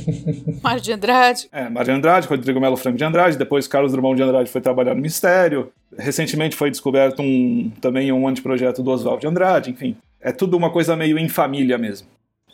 [0.63, 1.49] Mário de Andrade.
[1.51, 4.61] É, Mário de Andrade, Rodrigo Melo Franco de Andrade, depois Carlos Drummond de Andrade foi
[4.61, 5.69] trabalhar no Ministério.
[5.95, 9.97] Recentemente foi descoberto um, também um anteprojeto do Oswaldo de Andrade, enfim.
[10.19, 12.07] É tudo uma coisa meio em família mesmo.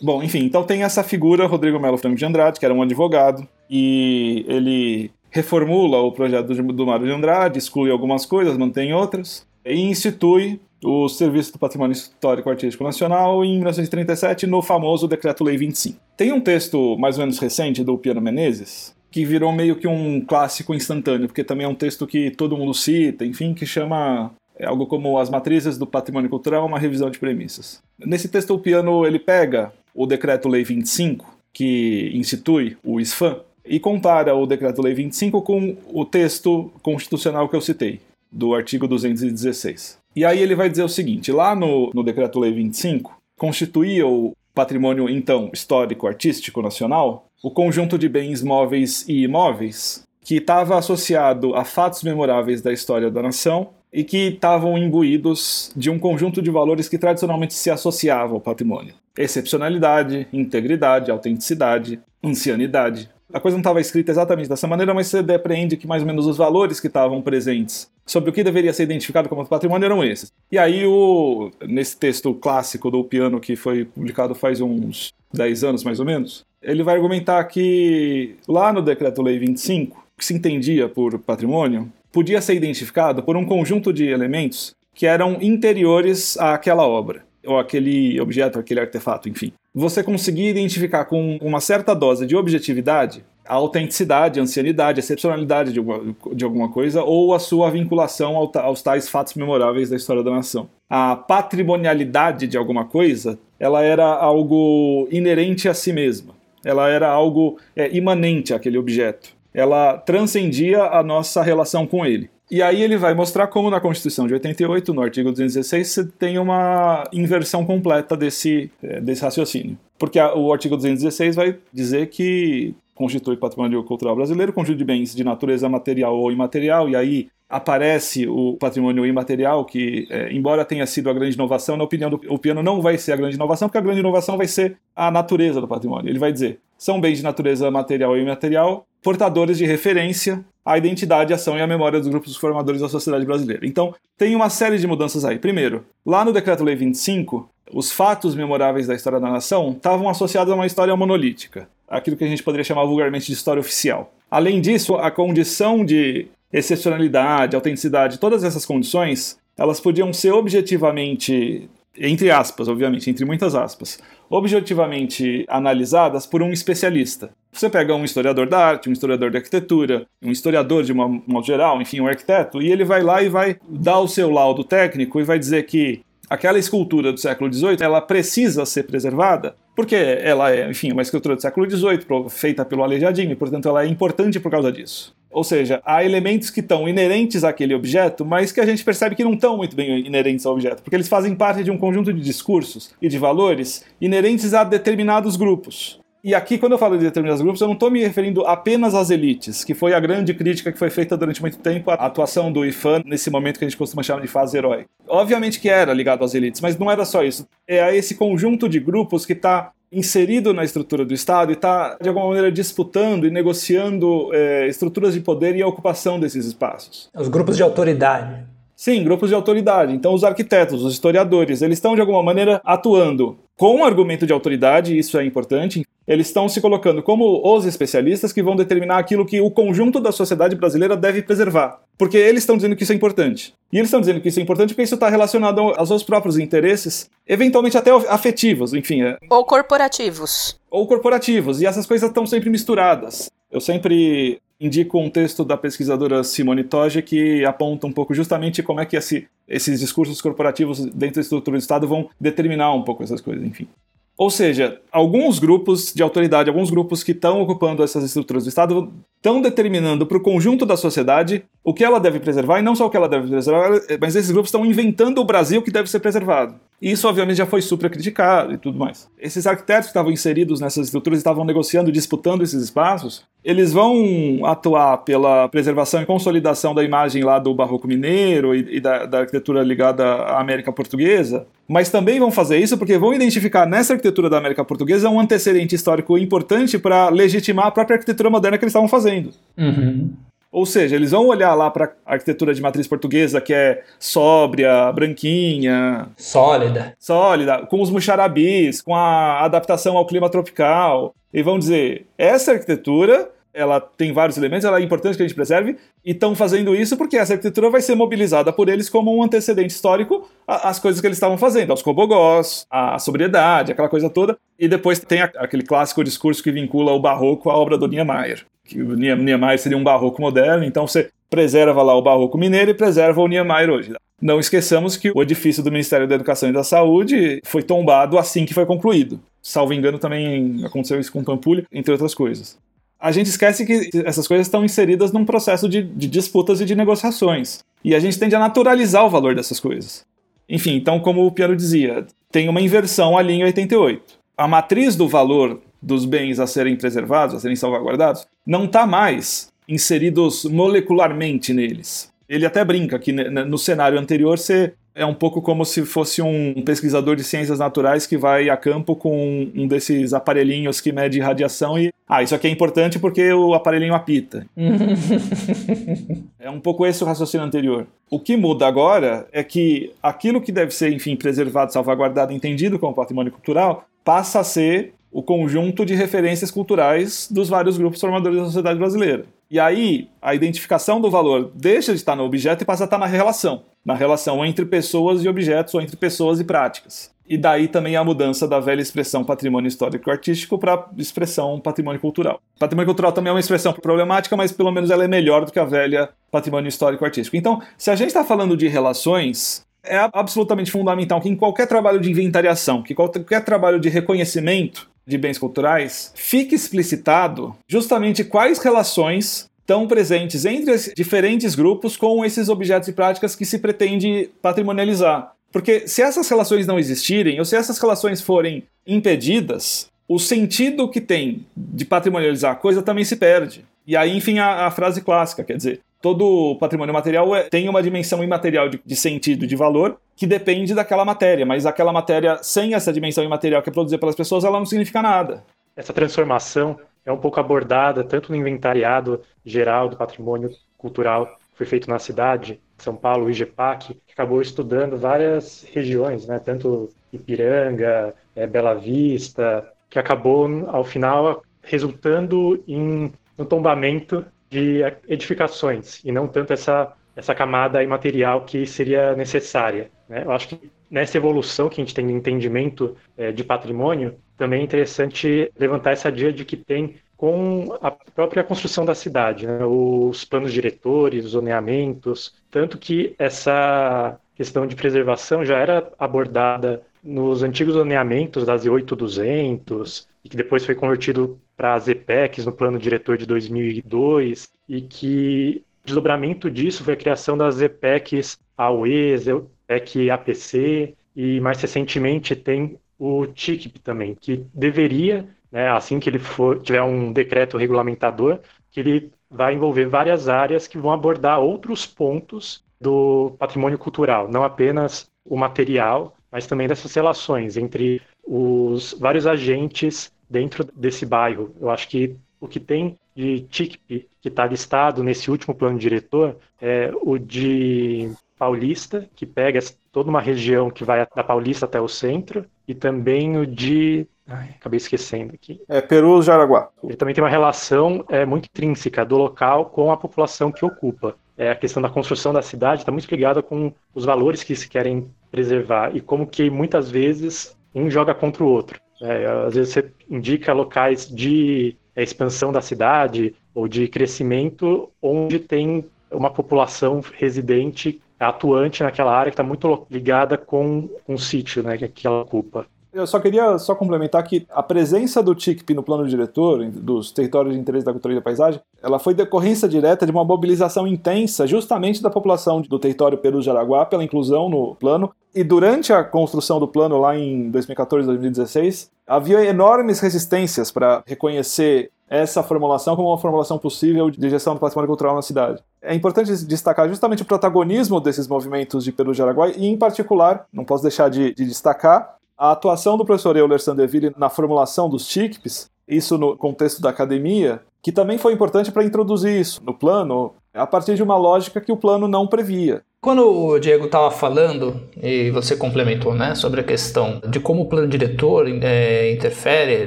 [0.03, 3.47] Bom, enfim, então tem essa figura, Rodrigo Melo Franco de Andrade, que era um advogado,
[3.69, 9.79] e ele reformula o projeto do, Mário de Andrade, exclui algumas coisas, mantém outras, e
[9.79, 15.97] institui o Serviço do Patrimônio Histórico Artístico Nacional em 1937 no famoso Decreto-Lei 25.
[16.17, 20.19] Tem um texto mais ou menos recente do Piano Menezes que virou meio que um
[20.19, 24.65] clássico instantâneo, porque também é um texto que todo mundo cita, enfim, que chama é
[24.65, 27.81] algo como As Matrizes do Patrimônio Cultural, uma revisão de premissas.
[27.97, 34.35] Nesse texto o Piano ele pega o Decreto-Lei 25, que institui o ISFAM, e compara
[34.35, 38.01] o Decreto-Lei 25 com o texto constitucional que eu citei,
[38.31, 39.97] do artigo 216.
[40.15, 45.09] E aí ele vai dizer o seguinte: lá no, no Decreto-Lei 25, constituía o patrimônio,
[45.09, 52.03] então, histórico-artístico nacional o conjunto de bens móveis e imóveis que estava associado a fatos
[52.03, 56.97] memoráveis da história da nação e que estavam imbuídos de um conjunto de valores que
[56.97, 63.09] tradicionalmente se associavam ao patrimônio excepcionalidade, integridade, autenticidade, ancianidade.
[63.33, 66.27] A coisa não estava escrita exatamente dessa maneira, mas você depreende que mais ou menos
[66.27, 70.31] os valores que estavam presentes sobre o que deveria ser identificado como patrimônio eram esses.
[70.51, 75.83] E aí, o, nesse texto clássico do piano que foi publicado faz uns 10 anos
[75.83, 80.87] mais ou menos, ele vai argumentar que lá no Decreto-Lei 25, o que se entendia
[80.87, 87.25] por patrimônio, podia ser identificado por um conjunto de elementos que eram interiores àquela obra
[87.45, 89.51] ou aquele objeto, aquele artefato, enfim.
[89.73, 95.73] Você conseguir identificar com uma certa dose de objetividade a autenticidade, a ancianidade, a excepcionalidade
[95.73, 99.95] de alguma, de alguma coisa ou a sua vinculação ao, aos tais fatos memoráveis da
[99.95, 100.69] história da nação.
[100.89, 106.33] A patrimonialidade de alguma coisa, ela era algo inerente a si mesma.
[106.63, 109.35] Ela era algo é, imanente àquele objeto.
[109.53, 112.29] Ela transcendia a nossa relação com ele.
[112.51, 116.37] E aí ele vai mostrar como na Constituição de 88, no artigo 216, você tem
[116.37, 119.77] uma inversão completa desse, é, desse raciocínio.
[119.97, 125.23] Porque o artigo 216 vai dizer que constitui patrimônio cultural brasileiro, conjunto de bens de
[125.23, 131.09] natureza material ou imaterial, e aí aparece o patrimônio imaterial, que, é, embora tenha sido
[131.09, 133.81] a grande inovação, na opinião do piano não vai ser a grande inovação, porque a
[133.81, 136.09] grande inovação vai ser a natureza do patrimônio.
[136.09, 141.33] Ele vai dizer, são bens de natureza material e imaterial, portadores de referência à identidade,
[141.33, 143.65] ação e à memória dos grupos formadores da sociedade brasileira.
[143.65, 145.37] Então, tem uma série de mudanças aí.
[145.37, 150.55] Primeiro, lá no Decreto-Lei 25, os fatos memoráveis da história da nação estavam associados a
[150.55, 154.13] uma história monolítica, aquilo que a gente poderia chamar vulgarmente de história oficial.
[154.29, 162.31] Além disso, a condição de excepcionalidade, autenticidade, todas essas condições, elas podiam ser objetivamente entre
[162.31, 167.29] aspas, obviamente, entre muitas aspas, objetivamente analisadas por um especialista.
[167.51, 171.45] Você pega um historiador da arte, um historiador da arquitetura, um historiador de uma, modo
[171.45, 175.19] geral, enfim, um arquiteto, e ele vai lá e vai dar o seu laudo técnico
[175.19, 180.51] e vai dizer que aquela escultura do século XVIII ela precisa ser preservada porque ela
[180.51, 184.39] é, enfim, uma escultura do século XVIII feita pelo Aleijadinho e, portanto, ela é importante
[184.39, 185.15] por causa disso.
[185.31, 189.23] Ou seja, há elementos que estão inerentes àquele objeto, mas que a gente percebe que
[189.23, 192.21] não estão muito bem inerentes ao objeto, porque eles fazem parte de um conjunto de
[192.21, 196.02] discursos e de valores inerentes a determinados grupos.
[196.23, 199.09] E aqui, quando eu falo de determinados grupos, eu não estou me referindo apenas às
[199.09, 202.65] elites, que foi a grande crítica que foi feita durante muito tempo à atuação do
[202.65, 204.85] IFAN nesse momento que a gente costuma chamar de fase herói.
[205.05, 207.45] Obviamente que era ligado às elites, mas não era só isso.
[207.67, 211.97] É a esse conjunto de grupos que está inserido na estrutura do Estado e está,
[212.01, 217.09] de alguma maneira, disputando e negociando é, estruturas de poder e a ocupação desses espaços.
[217.13, 218.45] Os grupos de autoridade.
[218.77, 219.93] Sim, grupos de autoridade.
[219.93, 224.33] Então, os arquitetos, os historiadores, eles estão, de alguma maneira, atuando com um argumento de
[224.33, 225.85] autoridade, isso é importante.
[226.07, 230.11] Eles estão se colocando como os especialistas que vão determinar aquilo que o conjunto da
[230.11, 231.81] sociedade brasileira deve preservar.
[231.97, 233.53] Porque eles estão dizendo que isso é importante.
[233.71, 236.37] E eles estão dizendo que isso é importante porque isso está relacionado aos seus próprios
[236.37, 239.03] interesses, eventualmente até afetivos, enfim.
[239.03, 239.17] É...
[239.29, 240.59] Ou corporativos.
[240.69, 241.61] Ou corporativos.
[241.61, 243.29] E essas coisas estão sempre misturadas.
[243.51, 248.79] Eu sempre indico um texto da pesquisadora Simone Toge que aponta um pouco justamente como
[248.79, 253.03] é que esse, esses discursos corporativos dentro da estrutura do Estado vão determinar um pouco
[253.03, 253.67] essas coisas, enfim.
[254.15, 258.93] Ou seja, alguns grupos de autoridade, alguns grupos que estão ocupando essas estruturas do Estado
[259.17, 262.85] estão determinando para o conjunto da sociedade o que ela deve preservar e não só
[262.85, 265.99] o que ela deve preservar, mas esses grupos estão inventando o Brasil que deve ser
[265.99, 266.55] preservado.
[266.83, 269.09] E isso, obviamente, já foi super criticado e tudo mais.
[269.17, 274.97] Esses arquitetos que estavam inseridos nessas estruturas estavam negociando, disputando esses espaços, eles vão atuar
[274.97, 279.63] pela preservação e consolidação da imagem lá do Barroco Mineiro e, e da, da arquitetura
[279.63, 284.37] ligada à América Portuguesa, mas também vão fazer isso porque vão identificar nessa arquitetura da
[284.37, 288.89] América Portuguesa um antecedente histórico importante para legitimar a própria arquitetura moderna que eles estavam
[288.89, 289.29] fazendo.
[289.57, 290.11] Uhum.
[290.53, 294.91] Ou seja, eles vão olhar lá para a arquitetura de matriz portuguesa, que é sóbria,
[294.91, 296.09] branquinha.
[296.15, 296.95] Sólida.
[296.99, 301.15] Sólida, com os muxarabis, com a adaptação ao clima tropical.
[301.33, 305.35] E vão dizer: essa arquitetura ela tem vários elementos, ela é importante que a gente
[305.35, 309.21] preserve, e estão fazendo isso porque essa arquitetura vai ser mobilizada por eles como um
[309.21, 314.35] antecedente histórico às coisas que eles estavam fazendo, aos cobogós, à sobriedade, aquela coisa toda.
[314.57, 318.81] E depois tem aquele clássico discurso que vincula o barroco à obra do Niemeyer que
[318.81, 323.21] o Niemeyer seria um barroco moderno, então você preserva lá o barroco mineiro e preserva
[323.21, 323.93] o Niemeyer hoje.
[324.21, 328.45] Não esqueçamos que o edifício do Ministério da Educação e da Saúde foi tombado assim
[328.45, 329.19] que foi concluído.
[329.41, 332.57] Salvo engano, também aconteceu isso com Pampulha, entre outras coisas.
[332.97, 336.73] A gente esquece que essas coisas estão inseridas num processo de, de disputas e de
[336.73, 337.59] negociações.
[337.83, 340.05] E a gente tende a naturalizar o valor dessas coisas.
[340.47, 344.01] Enfim, então, como o Piero dizia, tem uma inversão ali em 88.
[344.37, 349.51] A matriz do valor dos bens a serem preservados, a serem salvaguardados, não está mais
[349.67, 352.11] inseridos molecularmente neles.
[352.27, 356.61] Ele até brinca que no cenário anterior você é um pouco como se fosse um
[356.63, 361.77] pesquisador de ciências naturais que vai a campo com um desses aparelhinhos que mede radiação
[361.77, 364.45] e ah, isso aqui é importante porque o aparelhinho apita.
[366.37, 367.87] é um pouco esse o raciocínio anterior.
[368.09, 372.93] O que muda agora é que aquilo que deve ser, enfim, preservado, salvaguardado, entendido como
[372.93, 378.45] patrimônio cultural, passa a ser o conjunto de referências culturais dos vários grupos formadores da
[378.45, 379.25] sociedade brasileira.
[379.49, 382.97] E aí, a identificação do valor deixa de estar no objeto e passa a estar
[382.97, 383.61] na relação.
[383.85, 387.13] Na relação entre pessoas e objetos ou entre pessoas e práticas.
[387.29, 392.01] E daí também a mudança da velha expressão patrimônio histórico e artístico para expressão patrimônio
[392.01, 392.41] cultural.
[392.59, 395.59] Patrimônio cultural também é uma expressão problemática, mas pelo menos ela é melhor do que
[395.59, 397.37] a velha patrimônio histórico e artístico.
[397.37, 401.99] Então, se a gente está falando de relações, é absolutamente fundamental que em qualquer trabalho
[401.99, 409.47] de inventariação, que qualquer trabalho de reconhecimento, de bens culturais, fique explicitado justamente quais relações
[409.59, 415.33] estão presentes entre diferentes grupos com esses objetos e práticas que se pretende patrimonializar.
[415.51, 420.99] Porque se essas relações não existirem, ou se essas relações forem impedidas, o sentido que
[420.99, 423.63] tem de patrimonializar a coisa também se perde.
[423.85, 427.81] E aí, enfim, a, a frase clássica, quer dizer, todo patrimônio material é, tem uma
[427.81, 432.73] dimensão imaterial de, de sentido, de valor, que depende daquela matéria, mas aquela matéria sem
[432.73, 435.45] essa dimensão imaterial que é produzida pelas pessoas, ela não significa nada.
[435.77, 441.65] Essa transformação é um pouco abordada tanto no inventariado geral do patrimônio cultural que foi
[441.65, 448.13] feito na cidade, São Paulo, o IGPAC, que acabou estudando várias regiões, né, tanto Ipiranga,
[448.35, 456.27] é, Bela Vista, que acabou, ao final, resultando em um tombamento de edificações e não
[456.27, 459.89] tanto essa, essa camada imaterial que seria necessária.
[460.07, 460.21] Né?
[460.23, 464.61] Eu acho que nessa evolução que a gente tem de entendimento é, de patrimônio, também
[464.61, 469.65] é interessante levantar essa dia de que tem com a própria construção da cidade, né?
[469.65, 477.41] os planos diretores, os zoneamentos, tanto que essa questão de preservação já era abordada nos
[477.41, 483.17] antigos zoneamentos das 8200 e que depois foi convertido para as EPECs no plano diretor
[483.17, 490.95] de 2002 e que o desdobramento disso foi a criação das EPECs AUEs, EPEC APC
[491.15, 496.81] e mais recentemente tem o TICP também, que deveria né, assim que ele for tiver
[496.81, 498.39] um decreto regulamentador,
[498.71, 504.43] que ele vai envolver várias áreas que vão abordar outros pontos do patrimônio cultural, não
[504.43, 511.55] apenas o material, mas também dessas relações entre os vários agentes dentro desse bairro.
[511.61, 516.35] Eu acho que o que tem de TICP que está listado nesse último plano diretor
[516.59, 519.59] é o de Paulista, que pega
[519.91, 524.07] toda uma região que vai da Paulista até o centro, e também o de.
[524.27, 525.61] Ai, acabei esquecendo aqui.
[525.69, 526.69] É Peru Jaraguá.
[526.83, 531.15] Ele também tem uma relação é, muito intrínseca do local com a população que ocupa.
[531.37, 534.67] É, a questão da construção da cidade está muito ligada com os valores que se
[534.67, 538.82] querem preservar e como que muitas vezes um joga contra o outro.
[539.03, 545.39] É, às vezes você indica locais de é, expansão da cidade ou de crescimento onde
[545.39, 551.77] tem uma população residente atuante naquela área que está muito ligada com um sítio né,
[551.77, 552.65] que ela ocupa.
[552.93, 557.55] Eu só queria só complementar que a presença do TICP no plano diretor, dos territórios
[557.55, 561.47] de interesse da cultura e da paisagem, ela foi decorrência direta de uma mobilização intensa
[561.47, 565.11] justamente da população do território Peru de Araguá pela inclusão no plano.
[565.33, 571.89] E durante a construção do plano lá em 2014, 2016, havia enormes resistências para reconhecer
[572.07, 575.63] essa formulação como uma formulação possível de gestão do patrimônio cultural na cidade.
[575.81, 580.45] É importante destacar justamente o protagonismo desses movimentos de Peru de Araguá e, em particular,
[580.53, 585.07] não posso deixar de, de destacar a atuação do professor Euler Sandeville na formulação dos
[585.07, 590.33] TICPs, isso no contexto da academia, que também foi importante para introduzir isso no plano,
[590.53, 592.81] a partir de uma lógica que o plano não previa.
[593.01, 597.69] Quando o Diego estava falando, e você complementou, né, sobre a questão de como o
[597.69, 599.85] plano diretor é, interfere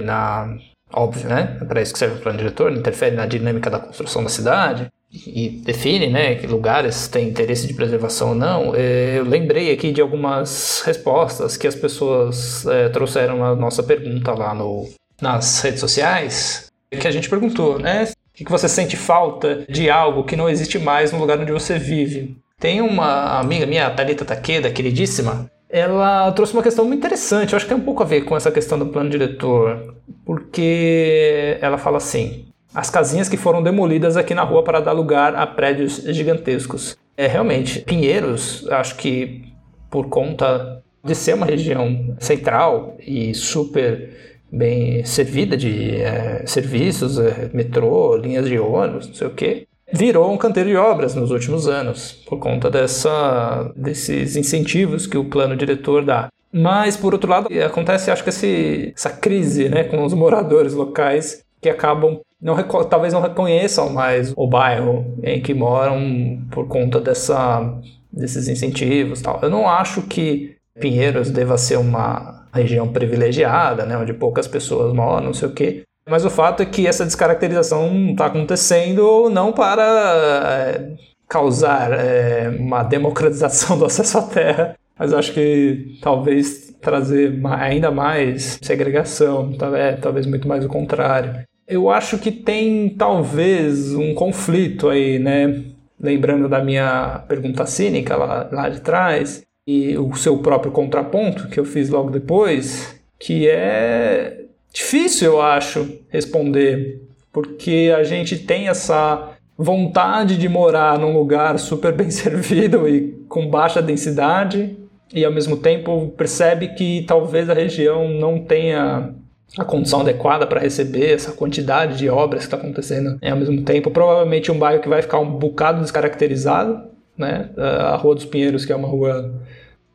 [0.03, 0.57] na.
[0.95, 1.59] Óbvio, né?
[1.61, 4.91] É para isso que serve o plano diretor, interfere na dinâmica da construção da cidade
[5.13, 9.93] e define né, que lugares têm interesse de preservação ou não, é, eu lembrei aqui
[9.93, 14.89] de algumas respostas que as pessoas é, trouxeram na nossa pergunta lá no,
[15.21, 18.05] nas redes sociais, que a gente perguntou, né?
[18.05, 21.79] O que você sente falta de algo que não existe mais no lugar onde você
[21.79, 22.37] vive?
[22.59, 27.67] Tem uma amiga minha, Thalita Takeda, queridíssima, ela trouxe uma questão muito interessante, eu acho
[27.67, 29.95] que tem um pouco a ver com essa questão do plano diretor,
[30.25, 32.46] porque ela fala assim:
[32.77, 36.95] as casinhas que foram demolidas aqui na rua para dar lugar a prédios gigantescos.
[37.17, 39.45] É realmente, Pinheiros, acho que
[39.91, 44.11] por conta de ser uma região central e super
[44.53, 50.31] bem servida de é, serviços, é, metrô, linhas de ônibus, não sei o que, virou
[50.31, 55.57] um canteiro de obras nos últimos anos, por conta dessa, desses incentivos que o plano
[55.57, 56.29] diretor dá.
[56.53, 61.43] Mas, por outro lado, acontece, acho que esse, essa crise né, com os moradores locais
[61.59, 67.81] que acabam não talvez não reconheçam mais o bairro em que moram por conta dessa,
[68.13, 69.39] desses incentivos tal.
[69.43, 75.27] Eu não acho que Pinheiros deva ser uma região privilegiada, né, onde poucas pessoas moram,
[75.27, 75.83] não sei o quê.
[76.09, 80.97] Mas o fato é que essa descaracterização está acontecendo não para é,
[81.29, 88.59] causar é, uma democratização do acesso à terra, mas acho que talvez trazer ainda mais
[88.63, 91.45] segregação, é, talvez muito mais o contrário.
[91.69, 95.65] Eu acho que tem talvez um conflito aí, né?
[96.01, 101.59] Lembrando da minha pergunta cínica lá, lá de trás, e o seu próprio contraponto que
[101.59, 107.03] eu fiz logo depois, que é difícil, eu acho, responder,
[107.33, 113.49] porque a gente tem essa vontade de morar num lugar super bem servido e com
[113.49, 114.77] baixa densidade,
[115.13, 119.15] e ao mesmo tempo percebe que talvez a região não tenha
[119.59, 123.91] a condição adequada para receber essa quantidade de obras que está acontecendo ao mesmo tempo.
[123.91, 126.85] Provavelmente um bairro que vai ficar um bocado descaracterizado,
[127.17, 127.51] né?
[127.57, 129.35] A Rua dos Pinheiros, que é uma rua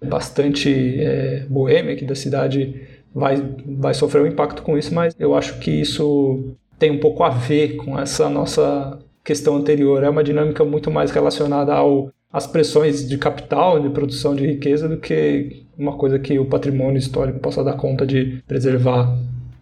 [0.03, 2.81] bastante é, boêmia aqui da cidade,
[3.13, 7.23] vai, vai sofrer um impacto com isso, mas eu acho que isso tem um pouco
[7.23, 10.03] a ver com essa nossa questão anterior.
[10.03, 14.87] É uma dinâmica muito mais relacionada ao as pressões de capital, de produção de riqueza,
[14.87, 19.17] do que uma coisa que o patrimônio histórico possa dar conta de preservar.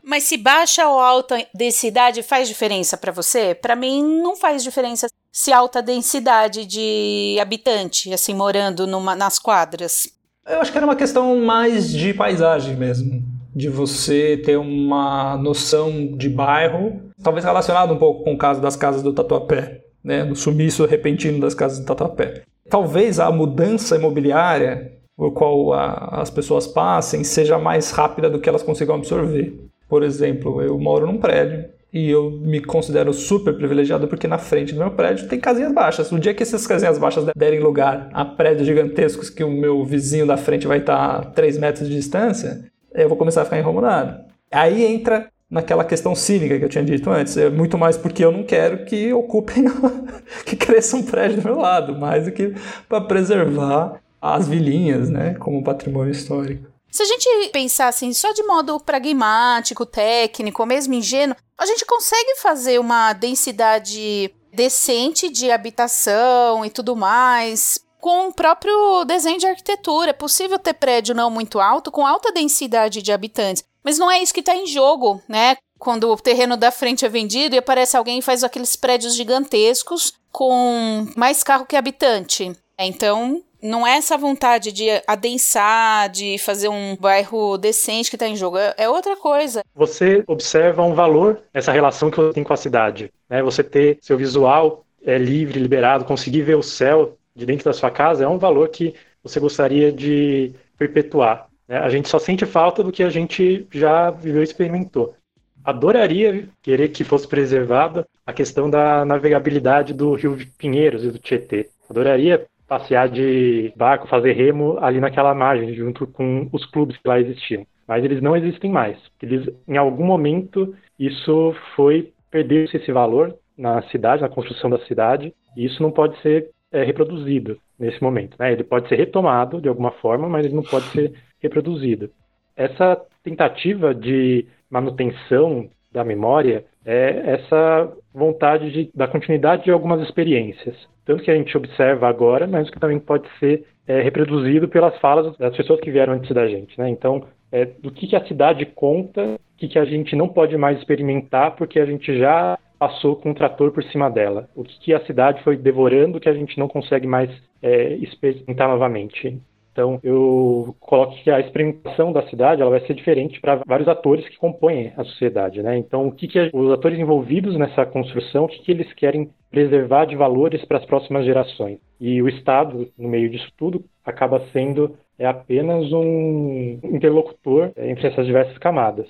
[0.10, 3.54] Mas se baixa ou alta densidade faz diferença para você?
[3.54, 10.12] Para mim não faz diferença se alta densidade de habitante, assim, morando numa, nas quadras.
[10.48, 13.22] Eu acho que era uma questão mais de paisagem mesmo.
[13.56, 18.76] De você ter uma noção de bairro, talvez relacionado um pouco com o caso das
[18.76, 20.26] casas do Tatuapé, né?
[20.26, 22.42] Do sumiço repentino das casas do Tatuapé.
[22.68, 28.50] Talvez a mudança imobiliária por qual a, as pessoas passem seja mais rápida do que
[28.50, 29.69] elas consigam absorver.
[29.90, 34.74] Por exemplo, eu moro num prédio e eu me considero super privilegiado porque na frente
[34.74, 36.12] do meu prédio tem casinhas baixas.
[36.12, 40.28] No dia que essas casinhas baixas derem lugar a prédios gigantescos que o meu vizinho
[40.28, 44.24] da frente vai estar a 3 metros de distância, eu vou começar a ficar incomodado.
[44.52, 47.36] Aí entra naquela questão cínica que eu tinha dito antes.
[47.36, 49.66] É muito mais porque eu não quero que ocupem,
[50.46, 52.54] que cresça um prédio do meu lado, mais do que
[52.88, 56.69] para preservar as vilinhas, né, como patrimônio histórico.
[56.92, 62.36] Se a gente pensar assim, só de modo pragmático, técnico, mesmo ingênuo, a gente consegue
[62.38, 70.12] fazer uma densidade decente de habitação e tudo mais com o próprio desenho de arquitetura.
[70.12, 73.64] É possível ter prédio não muito alto com alta densidade de habitantes.
[73.84, 75.58] Mas não é isso que está em jogo, né?
[75.78, 80.14] Quando o terreno da frente é vendido e aparece alguém e faz aqueles prédios gigantescos
[80.32, 82.52] com mais carro que habitante.
[82.78, 88.36] Então, não é essa vontade de adensar, de fazer um bairro decente que está em
[88.36, 89.62] jogo, é, é outra coisa.
[89.76, 93.12] Você observa um valor nessa relação que você tem com a cidade.
[93.30, 93.42] Né?
[93.44, 97.92] Você ter seu visual é, livre, liberado, conseguir ver o céu de dentro da sua
[97.92, 98.94] casa é um valor que
[99.24, 101.48] você gostaria de perpetuar.
[101.68, 101.78] Né?
[101.78, 105.16] A gente só sente falta do que a gente já viveu e experimentou.
[105.64, 111.70] Adoraria querer que fosse preservada a questão da navegabilidade do Rio Pinheiros e do Tietê.
[111.90, 117.20] Adoraria passear de barco, fazer remo ali naquela margem, junto com os clubes que lá
[117.20, 117.66] existiam.
[117.88, 118.98] Mas eles não existem mais.
[119.22, 125.34] Eles, em algum momento, isso foi perder esse valor na cidade, na construção da cidade,
[125.58, 128.38] e isso não pode ser é, reproduzido nesse momento.
[128.38, 128.54] Né?
[128.54, 132.12] Ele pode ser retomado de alguma forma, mas ele não pode ser reproduzido.
[132.56, 140.76] Essa tentativa de manutenção da memória é essa vontade de, da continuidade de algumas experiências.
[141.06, 145.36] Tanto que a gente observa agora, mas que também pode ser é, reproduzido pelas falas
[145.38, 146.78] das pessoas que vieram antes da gente.
[146.80, 146.90] Né?
[146.90, 150.56] Então, é, do que, que a cidade conta, o que, que a gente não pode
[150.58, 154.48] mais experimentar, porque a gente já passou com um trator por cima dela.
[154.56, 157.30] O que, que a cidade foi devorando que a gente não consegue mais
[157.62, 159.38] é, experimentar novamente.
[159.72, 164.28] Então, eu coloco que a experimentação da cidade ela vai ser diferente para vários atores
[164.28, 165.62] que compõem a sociedade.
[165.62, 165.78] Né?
[165.78, 170.06] Então, o que, que os atores envolvidos nessa construção, o que, que eles querem preservar
[170.06, 171.80] de valores para as próximas gerações?
[172.00, 178.26] E o Estado, no meio disso tudo, acaba sendo é apenas um interlocutor entre essas
[178.26, 179.06] diversas camadas.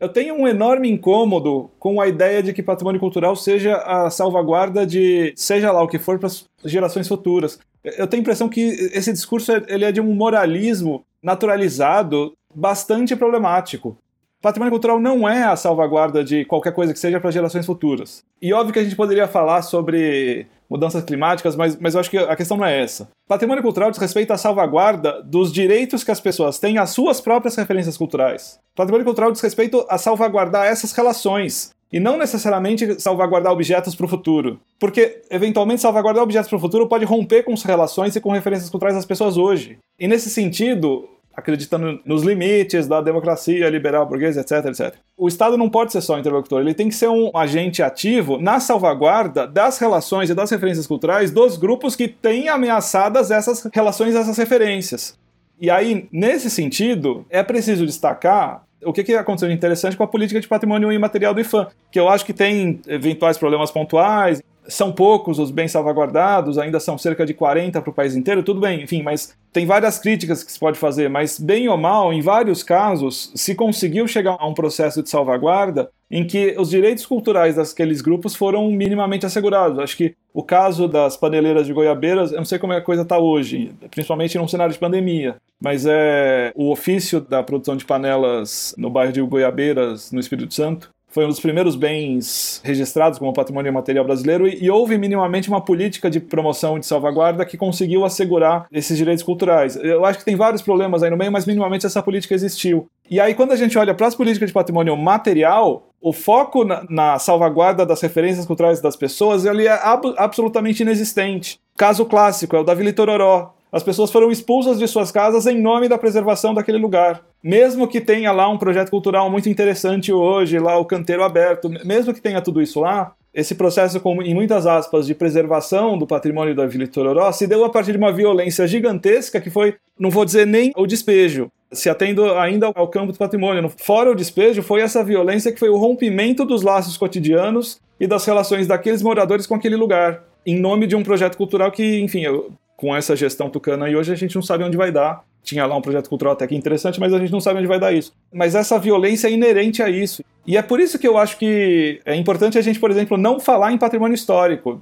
[0.00, 4.86] Eu tenho um enorme incômodo com a ideia de que patrimônio cultural seja a salvaguarda
[4.86, 7.60] de seja lá o que for para as gerações futuras.
[7.84, 8.60] Eu tenho a impressão que
[8.92, 13.96] esse discurso ele é de um moralismo naturalizado bastante problemático.
[14.42, 18.22] Patrimônio cultural não é a salvaguarda de qualquer coisa que seja para gerações futuras.
[18.40, 22.16] E óbvio que a gente poderia falar sobre mudanças climáticas, mas, mas eu acho que
[22.16, 23.08] a questão não é essa.
[23.28, 27.54] Patrimônio cultural diz respeito à salvaguarda dos direitos que as pessoas têm às suas próprias
[27.56, 28.58] referências culturais.
[28.74, 34.08] Patrimônio cultural diz respeito a salvaguardar essas relações e não necessariamente salvaguardar objetos para o
[34.08, 34.60] futuro.
[34.78, 38.70] Porque, eventualmente, salvaguardar objetos para o futuro pode romper com as relações e com referências
[38.70, 39.78] culturais das pessoas hoje.
[39.98, 44.94] E nesse sentido, acreditando nos limites da democracia liberal burguesa, etc, etc.
[45.16, 48.60] O Estado não pode ser só interlocutor, ele tem que ser um agente ativo na
[48.60, 54.36] salvaguarda das relações e das referências culturais dos grupos que têm ameaçadas essas relações, essas
[54.36, 55.18] referências.
[55.60, 60.06] E aí, nesse sentido, é preciso destacar o que, que aconteceu de interessante com a
[60.06, 64.92] política de patrimônio imaterial do IFAM, que eu acho que tem eventuais problemas pontuais, são
[64.92, 68.82] poucos os bens salvaguardados, ainda são cerca de 40 para o país inteiro, tudo bem,
[68.82, 72.62] enfim, mas tem várias críticas que se pode fazer, mas bem ou mal, em vários
[72.62, 78.00] casos, se conseguiu chegar a um processo de salvaguarda em que os direitos culturais daqueles
[78.00, 79.78] grupos foram minimamente assegurados.
[79.78, 83.02] Acho que o caso das paneleiras de Goiabeiras, eu não sei como é a coisa
[83.02, 88.74] está hoje, principalmente num cenário de pandemia, mas é o ofício da produção de panelas
[88.78, 93.72] no bairro de Goiabeiras, no Espírito Santo, foi um dos primeiros bens registrados como patrimônio
[93.72, 98.04] material brasileiro e, e, houve minimamente uma política de promoção e de salvaguarda que conseguiu
[98.04, 99.76] assegurar esses direitos culturais.
[99.76, 102.88] Eu acho que tem vários problemas aí no meio, mas minimamente essa política existiu.
[103.10, 106.84] E aí, quando a gente olha para as políticas de patrimônio material, o foco na,
[106.88, 111.58] na, salvaguarda das referências culturais das pessoas ele é ab absolutamente inexistente.
[111.76, 113.52] Caso clássico é o da Vila Itororó.
[113.72, 117.22] As pessoas foram expulsas de suas casas em nome da preservação daquele lugar.
[117.42, 122.12] Mesmo que tenha lá um projeto cultural muito interessante hoje, lá o canteiro aberto, mesmo
[122.12, 126.66] que tenha tudo isso lá, esse processo, em muitas aspas, de preservação do patrimônio da
[126.66, 130.46] Vila Itororó se deu a partir de uma violência gigantesca que foi, não vou dizer
[130.46, 133.72] nem o despejo, se atendo ainda ao campo do patrimônio.
[133.78, 138.24] Fora o despejo, foi essa violência que foi o rompimento dos laços cotidianos e das
[138.24, 142.52] relações daqueles moradores com aquele lugar, em nome de um projeto cultural que, enfim, eu,
[142.76, 145.22] com essa gestão tucana e hoje a gente não sabe onde vai dar.
[145.42, 147.80] Tinha lá um projeto cultural até que interessante, mas a gente não sabe onde vai
[147.80, 148.12] dar isso.
[148.32, 150.22] Mas essa violência é inerente a isso.
[150.46, 153.40] E é por isso que eu acho que é importante a gente, por exemplo, não
[153.40, 154.80] falar em patrimônio histórico.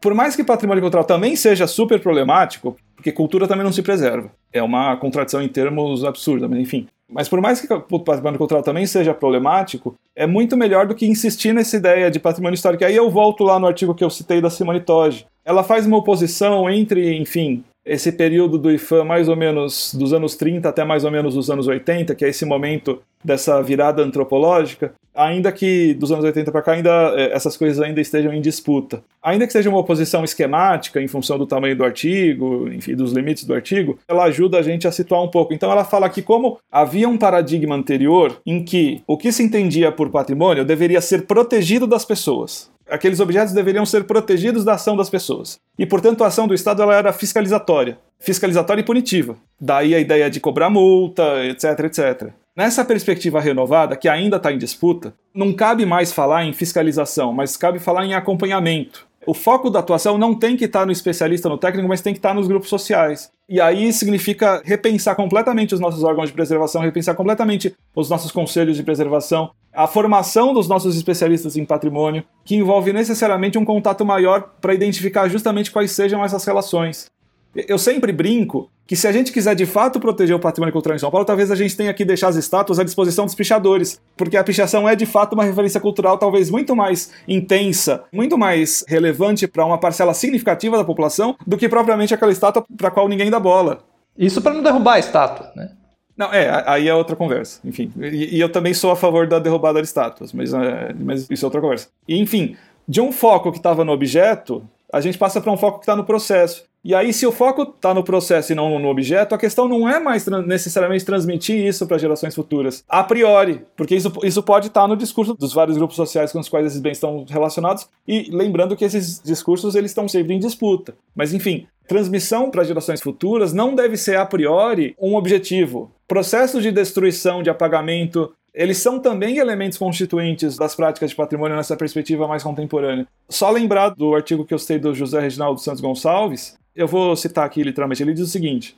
[0.00, 4.30] Por mais que patrimônio cultural também seja super problemático, porque cultura também não se preserva.
[4.52, 6.86] É uma contradição em termos absurda, mas enfim.
[7.08, 11.06] Mas por mais que o patrimônio cultural também seja problemático, é muito melhor do que
[11.06, 12.84] insistir nessa ideia de patrimônio histórico.
[12.84, 15.26] Aí eu volto lá no artigo que eu citei da Simone Toge.
[15.44, 20.34] Ela faz uma oposição entre, enfim, esse período do IFAM mais ou menos dos anos
[20.36, 24.92] 30 até mais ou menos os anos 80, que é esse momento dessa virada antropológica,
[25.14, 29.02] ainda que dos anos 80 para cá ainda é, essas coisas ainda estejam em disputa.
[29.22, 33.44] Ainda que seja uma oposição esquemática em função do tamanho do artigo, enfim, dos limites
[33.44, 35.54] do artigo, ela ajuda a gente a situar um pouco.
[35.54, 39.92] Então ela fala que como havia um paradigma anterior em que o que se entendia
[39.92, 45.10] por patrimônio deveria ser protegido das pessoas aqueles objetos deveriam ser protegidos da ação das
[45.10, 45.58] pessoas.
[45.78, 47.98] E, portanto, a ação do Estado ela era fiscalizatória.
[48.18, 49.36] Fiscalizatória e punitiva.
[49.60, 52.32] Daí a ideia de cobrar multa, etc, etc.
[52.56, 57.56] Nessa perspectiva renovada, que ainda está em disputa, não cabe mais falar em fiscalização, mas
[57.56, 59.06] cabe falar em acompanhamento.
[59.26, 62.12] O foco da atuação não tem que estar tá no especialista, no técnico, mas tem
[62.12, 63.30] que estar tá nos grupos sociais.
[63.48, 68.76] E aí significa repensar completamente os nossos órgãos de preservação, repensar completamente os nossos conselhos
[68.76, 74.54] de preservação, a formação dos nossos especialistas em patrimônio, que envolve necessariamente um contato maior
[74.60, 77.06] para identificar justamente quais sejam essas relações.
[77.54, 80.98] Eu sempre brinco que se a gente quiser de fato proteger o patrimônio cultural em
[80.98, 84.36] São Paulo, talvez a gente tenha que deixar as estátuas à disposição dos pichadores, porque
[84.36, 89.46] a pichação é de fato uma referência cultural talvez muito mais intensa, muito mais relevante
[89.46, 93.30] para uma parcela significativa da população do que propriamente aquela estátua para a qual ninguém
[93.30, 93.84] dá bola.
[94.18, 95.70] Isso para não derrubar a estátua, né?
[96.16, 97.60] Não, é, aí é outra conversa.
[97.64, 101.28] Enfim, e, e, eu também sou a favor da derrubada de estátuas, mas, é, mas
[101.28, 101.88] isso é outra conversa.
[102.06, 105.78] E, enfim, de um foco que estava no objeto, a gente passa para um foco
[105.78, 106.64] que está no processo.
[106.84, 109.88] E aí, se o foco está no processo e não no objeto, a questão não
[109.88, 114.82] é mais necessariamente transmitir isso para gerações futuras, a priori, porque isso, isso pode estar
[114.82, 118.28] tá no discurso dos vários grupos sociais com os quais esses bens estão relacionados, e
[118.30, 120.94] lembrando que esses discursos eles estão sempre em disputa.
[121.16, 125.90] Mas, enfim, transmissão para gerações futuras não deve ser a priori um objetivo.
[126.06, 131.76] Processos de destruição, de apagamento, eles são também elementos constituintes das práticas de patrimônio nessa
[131.76, 133.06] perspectiva mais contemporânea.
[133.28, 137.44] Só lembrar do artigo que eu citei do José Reginaldo Santos Gonçalves, eu vou citar
[137.46, 138.76] aqui literalmente, ele diz o seguinte: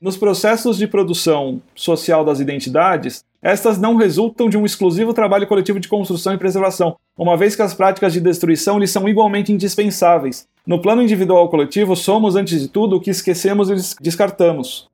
[0.00, 5.80] Nos processos de produção social das identidades, estas não resultam de um exclusivo trabalho coletivo
[5.80, 10.46] de construção e preservação, uma vez que as práticas de destruição lhes são igualmente indispensáveis.
[10.66, 14.88] No plano individual coletivo, somos, antes de tudo, o que esquecemos e descartamos.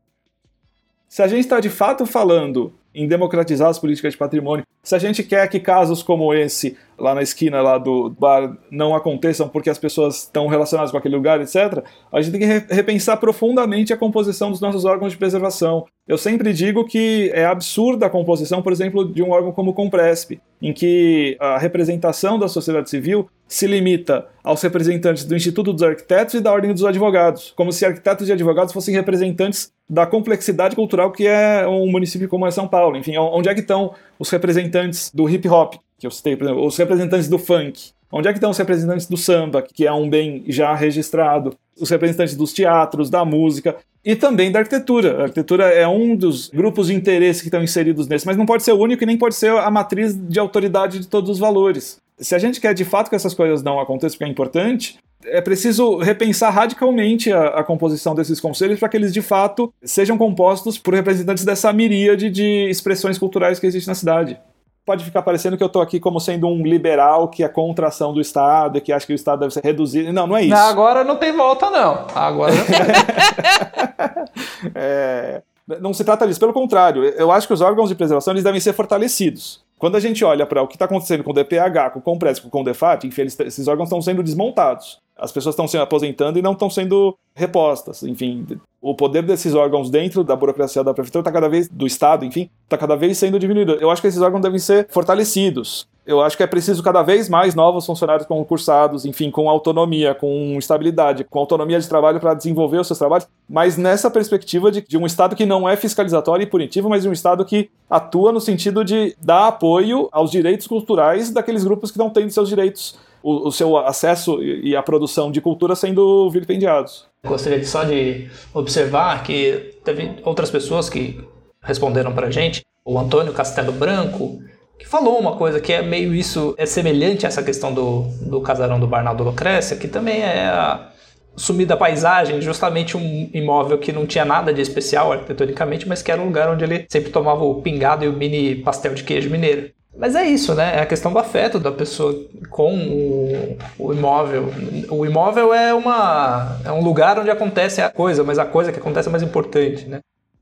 [1.08, 4.66] Se a gente está de fato falando em democratizar as políticas de patrimônio.
[4.82, 8.94] Se a gente quer que casos como esse, lá na esquina lá do bar, não
[8.94, 13.16] aconteçam porque as pessoas estão relacionadas com aquele lugar, etc., a gente tem que repensar
[13.18, 15.86] profundamente a composição dos nossos órgãos de preservação.
[16.08, 19.74] Eu sempre digo que é absurda a composição, por exemplo, de um órgão como o
[19.74, 25.82] Compresp, em que a representação da sociedade civil se limita aos representantes do Instituto dos
[25.82, 30.76] Arquitetos e da Ordem dos Advogados, como se arquitetos e advogados fossem representantes da complexidade
[30.76, 32.96] cultural que é um município como é São Paulo.
[32.96, 36.66] Enfim, onde é que estão os representantes do hip hop, que eu citei, por exemplo,
[36.66, 37.90] os representantes do funk?
[38.12, 41.54] Onde é que estão os representantes do samba, que é um bem já registrado?
[41.78, 45.18] Os representantes dos teatros, da música e também da arquitetura.
[45.18, 48.62] A arquitetura é um dos grupos de interesse que estão inseridos nesse, mas não pode
[48.62, 52.00] ser o único e nem pode ser a matriz de autoridade de todos os valores.
[52.20, 55.40] Se a gente quer de fato que essas coisas não aconteçam, porque é importante, é
[55.40, 60.78] preciso repensar radicalmente a, a composição desses conselhos para que eles de fato sejam compostos
[60.78, 64.38] por representantes dessa miríade de expressões culturais que existe na cidade.
[64.84, 67.88] Pode ficar parecendo que eu estou aqui como sendo um liberal que é contra a
[67.88, 70.12] ação do Estado, que acha que o Estado deve ser reduzido.
[70.12, 70.54] Não, não é isso.
[70.54, 72.06] Agora não tem volta, não.
[72.14, 72.64] Agora não
[74.74, 75.42] é,
[75.80, 78.60] não se trata disso, pelo contrário, eu acho que os órgãos de preservação eles devem
[78.60, 79.62] ser fortalecidos.
[79.78, 82.40] Quando a gente olha para o que está acontecendo com o DPH, com o Compress,
[82.40, 84.98] com o Condefat, enfim, esses órgãos estão sendo desmontados.
[85.16, 88.02] As pessoas estão se aposentando e não estão sendo repostas.
[88.02, 88.46] Enfim,
[88.80, 92.48] o poder desses órgãos dentro da burocracia da prefeitura está cada vez, do Estado, enfim,
[92.64, 93.72] está cada vez sendo diminuído.
[93.80, 95.88] Eu acho que esses órgãos devem ser fortalecidos.
[96.08, 100.56] Eu acho que é preciso cada vez mais novos funcionários concursados, enfim, com autonomia, com
[100.58, 104.96] estabilidade, com autonomia de trabalho para desenvolver os seus trabalhos, mas nessa perspectiva de, de
[104.96, 108.40] um Estado que não é fiscalizatório e punitivo, mas de um Estado que atua no
[108.40, 113.48] sentido de dar apoio aos direitos culturais daqueles grupos que não têm seus direitos o,
[113.48, 117.06] o, seu acesso e a produção de cultura sendo vilipendiados.
[117.26, 121.22] Gostaria só de observar que teve outras pessoas que
[121.62, 122.62] responderam para a gente.
[122.82, 124.38] O Antônio Castelo Branco,
[124.78, 128.40] que falou uma coisa que é meio isso, é semelhante a essa questão do, do
[128.40, 130.90] casarão do Barnaldo Lucrécia, que também é a
[131.36, 136.10] sumir da paisagem, justamente um imóvel que não tinha nada de especial arquitetonicamente, mas que
[136.10, 139.30] era um lugar onde ele sempre tomava o pingado e o mini pastel de queijo
[139.30, 139.70] mineiro.
[139.96, 140.76] Mas é isso, né?
[140.76, 142.14] É a questão do afeto da pessoa
[142.50, 144.48] com o, o, imóvel.
[144.90, 148.78] O imóvel é, uma, é um lugar onde acontece a coisa, mas a coisa que
[148.78, 149.98] acontece é mais importante, né?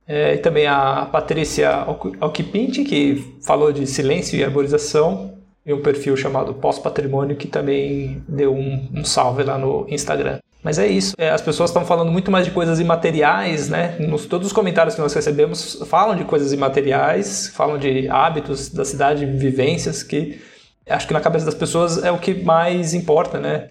[0.09, 1.85] É, e também a Patrícia
[2.21, 5.35] Alquipinti, que falou de silêncio e arborização,
[5.65, 10.39] e um perfil chamado Pós-Patrimônio, que também deu um, um salve lá no Instagram.
[10.63, 11.15] Mas é isso.
[11.19, 13.97] É, as pessoas estão falando muito mais de coisas imateriais, né?
[14.01, 18.85] Nos, todos os comentários que nós recebemos falam de coisas imateriais, falam de hábitos da
[18.85, 20.41] cidade, vivências, que
[20.89, 23.69] acho que na cabeça das pessoas é o que mais importa, né?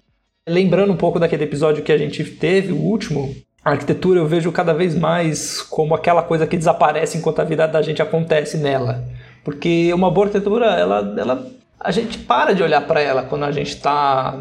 [0.48, 3.34] Lembrando um pouco daquele episódio que a gente teve, o último,
[3.66, 7.66] a arquitetura eu vejo cada vez mais como aquela coisa que desaparece enquanto a vida
[7.66, 9.02] da gente acontece nela.
[9.42, 11.46] Porque uma boa arquitetura, ela, ela
[11.80, 14.38] a gente para de olhar para ela quando a gente está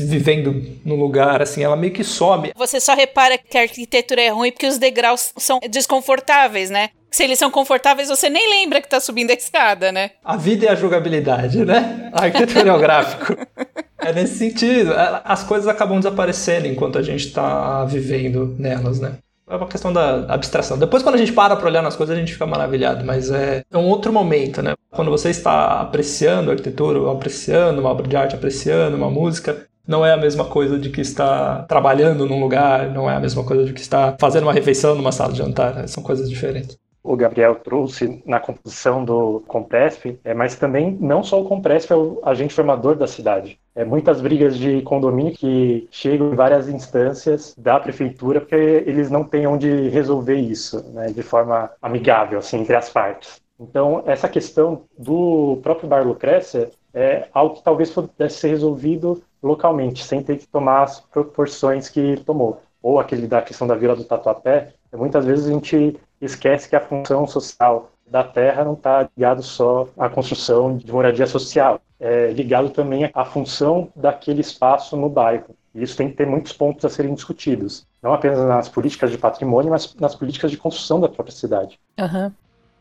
[0.00, 2.52] vivendo no lugar, assim, ela meio que sobe.
[2.56, 6.90] Você só repara que a arquitetura é ruim porque os degraus são desconfortáveis, né?
[7.10, 10.12] Se eles são confortáveis, você nem lembra que tá subindo a escada, né?
[10.24, 12.08] A vida é a jogabilidade, né?
[12.12, 13.36] A arquitetura é o gráfico.
[14.02, 14.94] É nesse sentido.
[14.96, 19.18] As coisas acabam desaparecendo enquanto a gente está vivendo nelas, né?
[19.50, 20.78] É uma questão da abstração.
[20.78, 23.62] Depois, quando a gente para para olhar nas coisas, a gente fica maravilhado, mas é,
[23.68, 24.74] é um outro momento, né?
[24.92, 30.06] Quando você está apreciando a arquitetura, apreciando uma obra de arte, apreciando uma música, não
[30.06, 33.64] é a mesma coisa de que está trabalhando num lugar, não é a mesma coisa
[33.64, 35.86] de que está fazendo uma refeição numa sala de jantar, né?
[35.88, 41.40] são coisas diferentes o Gabriel trouxe na composição do Compresp, é, mas também não só
[41.40, 43.58] o Compresp é o agente formador da cidade.
[43.74, 49.24] É muitas brigas de condomínio que chegam em várias instâncias da prefeitura porque eles não
[49.24, 53.40] têm onde resolver isso, né, de forma amigável, assim, entre as partes.
[53.58, 60.04] Então, essa questão do próprio Bar Lucrécia é algo que talvez pudesse ser resolvido localmente,
[60.04, 62.62] sem ter que tomar as proporções que tomou.
[62.82, 66.80] Ou aquele da questão da Vila do Tatuapé, muitas vezes a gente esquece que a
[66.80, 72.70] função social da terra não está ligado só à construção de moradia social, é ligado
[72.70, 75.54] também à função daquele espaço no bairro.
[75.72, 79.18] E isso tem que ter muitos pontos a serem discutidos, não apenas nas políticas de
[79.18, 81.78] patrimônio, mas nas políticas de construção da própria cidade.
[81.98, 82.32] Uhum.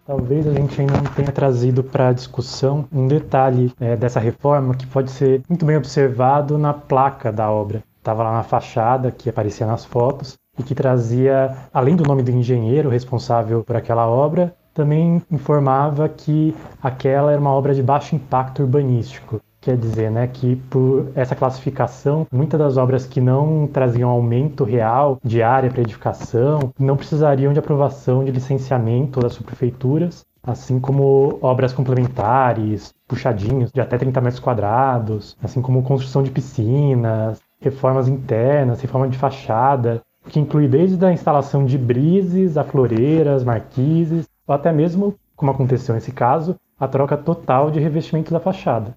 [0.08, 4.74] Talvez a gente ainda não tenha trazido para a discussão um detalhe é, dessa reforma
[4.74, 7.84] que pode ser muito bem observado na placa da obra.
[8.00, 12.32] Estava lá na fachada, que aparecia nas fotos, e que trazia, além do nome do
[12.32, 18.62] engenheiro responsável por aquela obra, também informava que aquela era uma obra de baixo impacto
[18.62, 19.42] urbanístico.
[19.62, 25.20] Quer dizer, né, que por essa classificação, muitas das obras que não traziam aumento real
[25.24, 31.74] de área para edificação não precisariam de aprovação de licenciamento das subprefeituras, assim como obras
[31.74, 39.10] complementares, puxadinhos de até 30 metros quadrados, assim como construção de piscinas, reformas internas, reforma
[39.10, 45.16] de fachada, que inclui desde a instalação de brises, a floreiras, marquises, ou até mesmo,
[45.36, 48.94] como aconteceu nesse caso, a troca total de revestimento da fachada.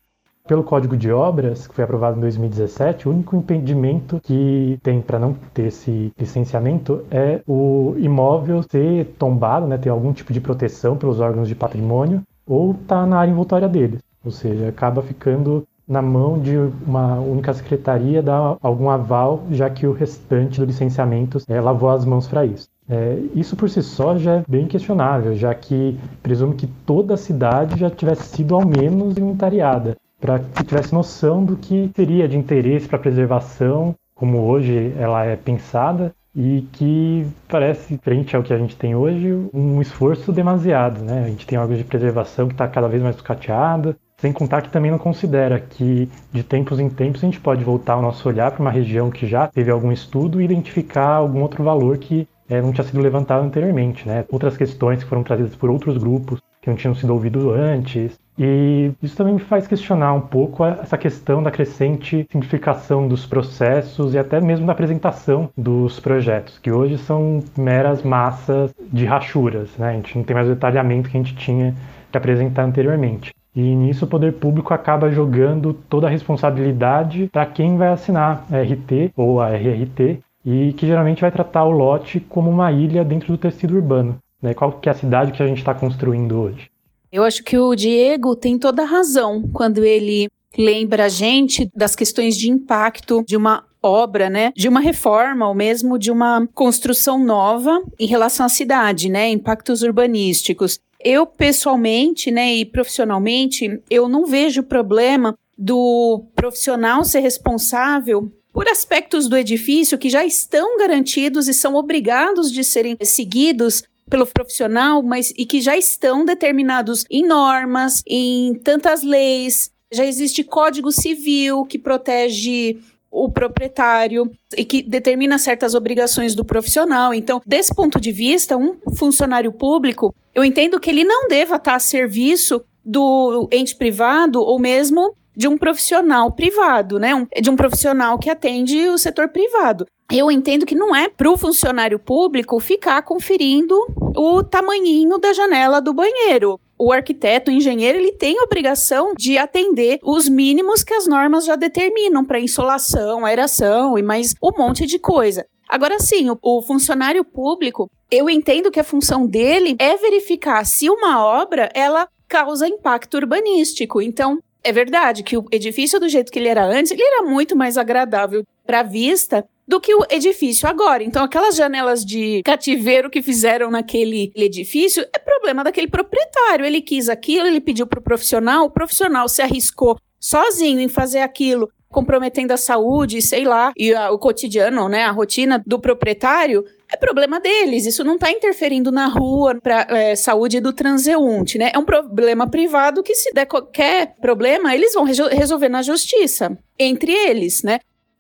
[0.47, 5.19] Pelo Código de Obras, que foi aprovado em 2017, o único impedimento que tem para
[5.19, 10.97] não ter esse licenciamento é o imóvel ser tombado, né, ter algum tipo de proteção
[10.97, 14.01] pelos órgãos de patrimônio, ou estar tá na área envoltória deles.
[14.25, 19.87] Ou seja, acaba ficando na mão de uma única secretaria dar algum aval, já que
[19.87, 22.67] o restante do licenciamento é, lavou as mãos para isso.
[22.89, 27.19] É, isso por si só já é bem questionável, já que presumo que toda a
[27.19, 32.39] cidade já tivesse sido ao menos inventariada, para que tivesse noção do que seria de
[32.39, 38.55] interesse para a preservação, como hoje ela é pensada, e que parece, frente ao que
[38.55, 41.05] a gente tem hoje, um esforço demasiado.
[41.05, 41.25] Né?
[41.25, 44.71] A gente tem órgãos de preservação que está cada vez mais sucateada, sem contar que
[44.71, 48.53] também não considera que de tempos em tempos a gente pode voltar o nosso olhar
[48.53, 52.63] para uma região que já teve algum estudo e identificar algum outro valor que é,
[52.63, 54.25] não tinha sido levantado anteriormente, né?
[54.31, 58.17] Outras questões que foram trazidas por outros grupos que não tinham sido ouvidos antes.
[58.39, 64.15] E isso também me faz questionar um pouco essa questão da crescente simplificação dos processos
[64.15, 69.89] e até mesmo da apresentação dos projetos, que hoje são meras massas de rachuras, né?
[69.89, 71.75] A gente não tem mais o detalhamento que a gente tinha
[72.13, 73.33] que apresentar anteriormente.
[73.55, 78.61] E nisso o poder público acaba jogando toda a responsabilidade para quem vai assinar a
[78.61, 83.29] RT ou a RRT e que geralmente vai tratar o lote como uma ilha dentro
[83.29, 84.19] do tecido urbano.
[84.41, 84.55] Né?
[84.55, 86.71] Qual que é a cidade que a gente está construindo hoje?
[87.13, 91.95] Eu acho que o Diego tem toda a razão quando ele lembra a gente das
[91.95, 97.23] questões de impacto de uma obra, né, de uma reforma ou mesmo de uma construção
[97.23, 100.79] nova em relação à cidade, né, impactos urbanísticos.
[101.05, 109.29] Eu, pessoalmente, né, e profissionalmente, eu não vejo problema do profissional ser responsável por aspectos
[109.29, 115.33] do edifício que já estão garantidos e são obrigados de serem seguidos pelo profissional, mas
[115.37, 119.71] e que já estão determinados em normas, em tantas leis.
[119.91, 122.79] Já existe código civil que protege
[123.13, 127.13] o proprietário e que determina certas obrigações do profissional.
[127.13, 131.75] Então, desse ponto de vista, um funcionário público, eu entendo que ele não deva estar
[131.75, 137.15] a serviço do ente privado ou mesmo de um profissional privado, né?
[137.15, 139.87] Um, de um profissional que atende o setor privado.
[140.11, 143.75] Eu entendo que não é para o funcionário público ficar conferindo
[144.15, 146.61] o tamanhinho da janela do banheiro.
[146.79, 151.45] O arquiteto, o engenheiro, ele tem a obrigação de atender os mínimos que as normas
[151.45, 155.47] já determinam para insolação, aeração e mais um monte de coisa.
[155.69, 160.91] Agora sim, o, o, funcionário público, eu entendo que a função dele é verificar se
[160.91, 164.03] uma obra ela causa impacto urbanístico.
[164.03, 167.57] Então, é verdade que o edifício do jeito que ele era antes, ele era muito
[167.57, 171.03] mais agradável para a vista do que o edifício agora.
[171.03, 176.65] Então, aquelas janelas de cativeiro que fizeram naquele edifício é problema daquele proprietário.
[176.65, 181.21] Ele quis aquilo, ele pediu para o profissional, o profissional se arriscou sozinho em fazer
[181.21, 186.65] aquilo comprometendo a saúde, sei lá, e a, o cotidiano, né, a rotina do proprietário,
[186.91, 187.87] é problema deles.
[187.87, 191.71] Isso não está interferindo na rua para é, saúde do transeunte, né?
[191.75, 197.13] É um problema privado que se der qualquer problema, eles vão resolver na justiça entre
[197.13, 197.79] eles, né?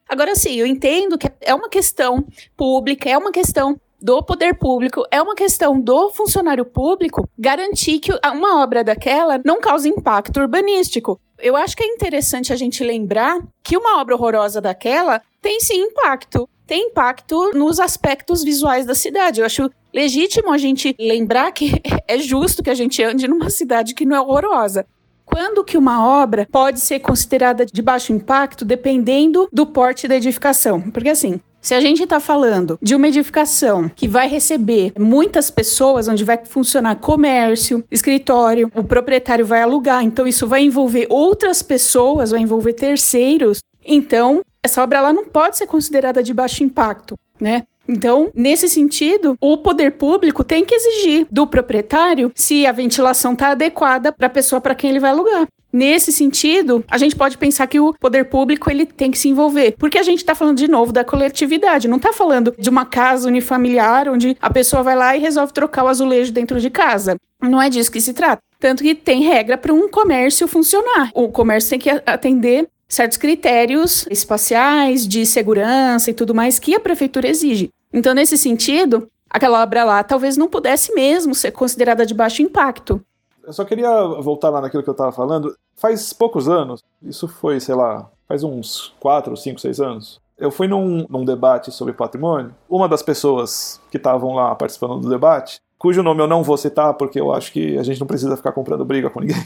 [0.08, 2.24] Agora sim, eu entendo que é uma questão
[2.56, 8.12] pública, é uma questão do poder público, é uma questão do funcionário público garantir que
[8.34, 11.20] uma obra daquela não cause impacto urbanístico.
[11.38, 15.80] Eu acho que é interessante a gente lembrar que uma obra horrorosa daquela tem sim
[15.82, 16.48] impacto.
[16.66, 19.40] Tem impacto nos aspectos visuais da cidade.
[19.40, 23.94] Eu acho legítimo a gente lembrar que é justo que a gente ande numa cidade
[23.94, 24.86] que não é horrorosa.
[25.24, 30.80] Quando que uma obra pode ser considerada de baixo impacto, dependendo do porte da edificação?
[30.90, 36.08] Porque assim, se a gente está falando de uma edificação que vai receber muitas pessoas,
[36.08, 42.32] onde vai funcionar comércio, escritório, o proprietário vai alugar, então isso vai envolver outras pessoas,
[42.32, 47.62] vai envolver terceiros, então essa obra ela não pode ser considerada de baixo impacto, né?
[47.88, 53.50] Então, nesse sentido, o poder público tem que exigir do proprietário se a ventilação está
[53.50, 55.46] adequada para a pessoa para quem ele vai alugar.
[55.72, 59.74] Nesse sentido, a gente pode pensar que o poder público ele tem que se envolver,
[59.78, 63.26] porque a gente está falando de novo da coletividade, não está falando de uma casa
[63.26, 67.16] unifamiliar onde a pessoa vai lá e resolve trocar o azulejo dentro de casa.
[67.40, 68.42] Não é disso que se trata.
[68.60, 71.10] Tanto que tem regra para um comércio funcionar.
[71.14, 76.80] O comércio tem que atender certos critérios espaciais, de segurança e tudo mais que a
[76.80, 77.70] prefeitura exige.
[77.90, 83.02] Então, nesse sentido, aquela obra lá talvez não pudesse mesmo ser considerada de baixo impacto.
[83.44, 85.56] Eu só queria voltar lá naquilo que eu estava falando.
[85.76, 90.66] Faz poucos anos, isso foi, sei lá, faz uns 4, 5, 6 anos, eu fui
[90.66, 92.54] num, num debate sobre patrimônio.
[92.68, 96.94] Uma das pessoas que estavam lá participando do debate cujo nome eu não vou citar
[96.94, 99.44] porque eu acho que a gente não precisa ficar comprando briga com ninguém.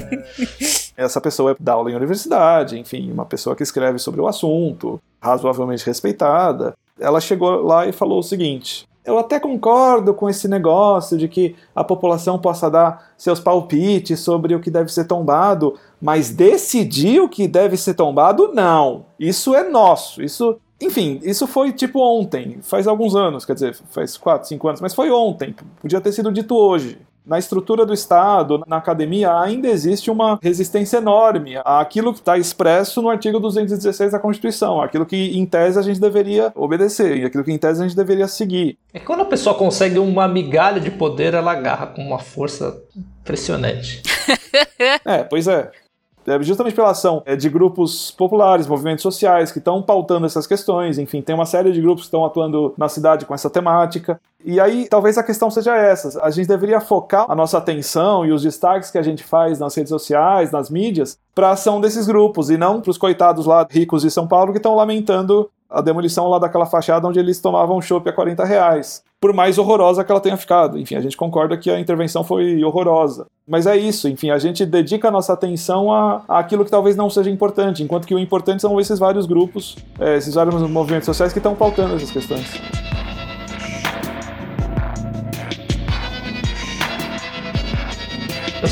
[0.96, 4.98] Essa pessoa é da aula em universidade, enfim, uma pessoa que escreve sobre o assunto,
[5.20, 6.74] razoavelmente respeitada.
[6.98, 11.56] Ela chegou lá e falou o seguinte: eu até concordo com esse negócio de que
[11.74, 17.28] a população possa dar seus palpites sobre o que deve ser tombado, mas decidir o
[17.28, 19.06] que deve ser tombado, não.
[19.18, 20.22] Isso é nosso.
[20.22, 24.80] Isso enfim, isso foi tipo ontem, faz alguns anos, quer dizer, faz 4, 5 anos,
[24.80, 25.52] mas foi ontem,
[25.82, 27.00] podia ter sido dito hoje.
[27.28, 33.02] Na estrutura do Estado, na academia, ainda existe uma resistência enorme àquilo que está expresso
[33.02, 37.44] no artigo 216 da Constituição, aquilo que em tese a gente deveria obedecer, e aquilo
[37.44, 38.78] que em tese a gente deveria seguir.
[38.94, 44.02] É quando a pessoa consegue uma migalha de poder, ela agarra com uma força impressionante.
[45.04, 45.70] é, pois é.
[46.28, 50.98] É, justamente pela ação é, de grupos populares, movimentos sociais que estão pautando essas questões.
[50.98, 54.20] Enfim, tem uma série de grupos que estão atuando na cidade com essa temática.
[54.44, 58.32] E aí, talvez a questão seja essa: a gente deveria focar a nossa atenção e
[58.32, 62.06] os destaques que a gente faz nas redes sociais, nas mídias, para a ação desses
[62.06, 65.80] grupos e não para os coitados lá ricos de São Paulo que estão lamentando a
[65.80, 69.02] demolição lá daquela fachada onde eles tomavam chopp a 40 reais.
[69.20, 70.78] Por mais horrorosa que ela tenha ficado.
[70.78, 73.26] Enfim, a gente concorda que a intervenção foi horrorosa.
[73.46, 76.94] Mas é isso, enfim, a gente dedica a nossa atenção a, a aquilo que talvez
[76.94, 81.06] não seja importante, enquanto que o importante são esses vários grupos, é, esses vários movimentos
[81.06, 82.46] sociais que estão pautando essas questões.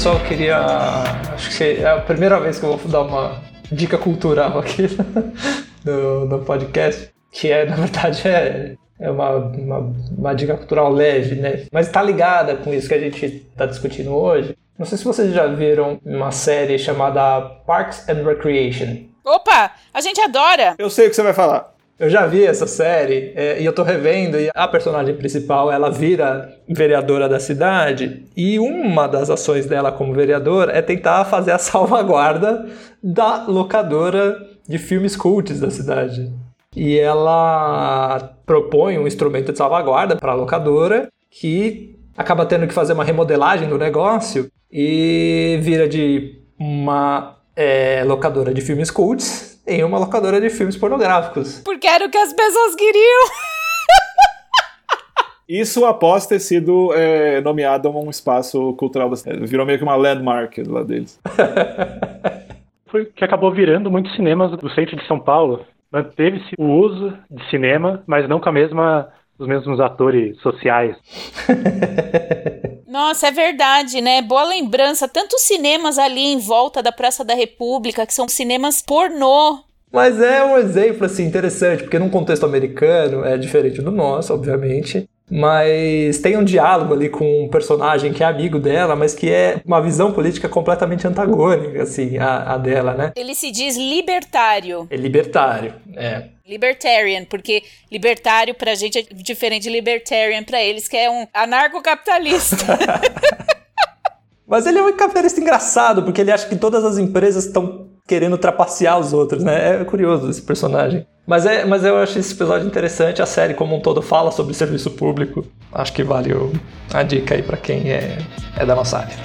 [0.06, 0.58] Eu queria.
[1.34, 3.40] Acho que é a primeira vez que eu vou dar uma
[3.72, 4.86] dica cultural aqui
[5.82, 11.36] do, do podcast, que é, na verdade, é, é uma, uma, uma dica cultural leve,
[11.36, 11.64] né?
[11.72, 14.56] Mas está ligada com isso que a gente está discutindo hoje.
[14.78, 19.06] Não sei se vocês já viram uma série chamada Parks and Recreation.
[19.24, 20.74] Opa, a gente adora!
[20.78, 21.74] Eu sei o que você vai falar.
[21.98, 25.90] Eu já vi essa série é, e eu tô revendo e a personagem principal, ela
[25.90, 31.58] vira vereadora da cidade e uma das ações dela como vereadora é tentar fazer a
[31.58, 32.66] salvaguarda
[33.02, 34.38] da locadora
[34.68, 36.30] de filmes cults da cidade.
[36.76, 42.92] E ela propõe um instrumento de salvaguarda para a locadora que acaba tendo que fazer
[42.92, 49.98] uma remodelagem do negócio e vira de uma é, locadora de filmes cults em uma
[49.98, 51.62] locadora de filmes pornográficos.
[51.64, 53.22] Porque era o que as pessoas queriam.
[55.48, 59.46] Isso após ter sido é, nomeado um espaço cultural da cidade.
[59.46, 61.18] Virou meio que uma landmark lá deles.
[62.86, 65.64] Foi que acabou virando muitos cinemas do centro de São Paulo.
[65.92, 69.08] Manteve-se o uso de cinema, mas não com a mesma
[69.38, 70.96] os mesmos atores sociais.
[72.88, 74.22] Nossa, é verdade, né?
[74.22, 75.06] Boa lembrança.
[75.06, 79.58] Tantos cinemas ali em volta da Praça da República, que são cinemas pornô.
[79.92, 85.08] Mas é um exemplo assim interessante, porque num contexto americano é diferente do nosso, obviamente.
[85.30, 89.60] Mas tem um diálogo ali com um personagem que é amigo dela, mas que é
[89.64, 93.12] uma visão política completamente antagônica, assim, a, a dela, né?
[93.16, 94.86] Ele se diz libertário.
[94.88, 96.28] É libertário, é.
[96.46, 102.78] Libertarian, porque libertário pra gente é diferente de libertarian pra eles, que é um anarcocapitalista.
[104.46, 108.38] Mas ele é um capitalista engraçado, porque ele acha que todas as empresas estão querendo
[108.38, 109.80] trapacear os outros, né?
[109.80, 111.06] É curioso esse personagem.
[111.26, 114.54] Mas, é, mas eu acho esse episódio interessante, a série como um todo fala sobre
[114.54, 115.44] serviço público.
[115.72, 116.30] Acho que vale
[116.94, 118.18] a dica aí para quem é,
[118.56, 119.16] é da nossa área.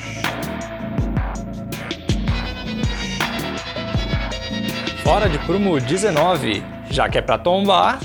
[5.03, 7.99] Fora de prumo 19, já que é para tombar.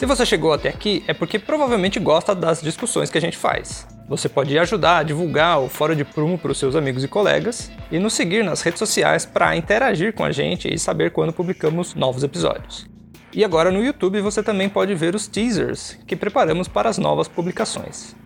[0.00, 3.86] Se você chegou até aqui, é porque provavelmente gosta das discussões que a gente faz.
[4.08, 7.70] Você pode ajudar a divulgar o Fora de Prumo para os seus amigos e colegas
[7.92, 11.94] e nos seguir nas redes sociais para interagir com a gente e saber quando publicamos
[11.94, 12.88] novos episódios.
[13.30, 17.28] E agora no YouTube você também pode ver os teasers que preparamos para as novas
[17.28, 18.16] publicações.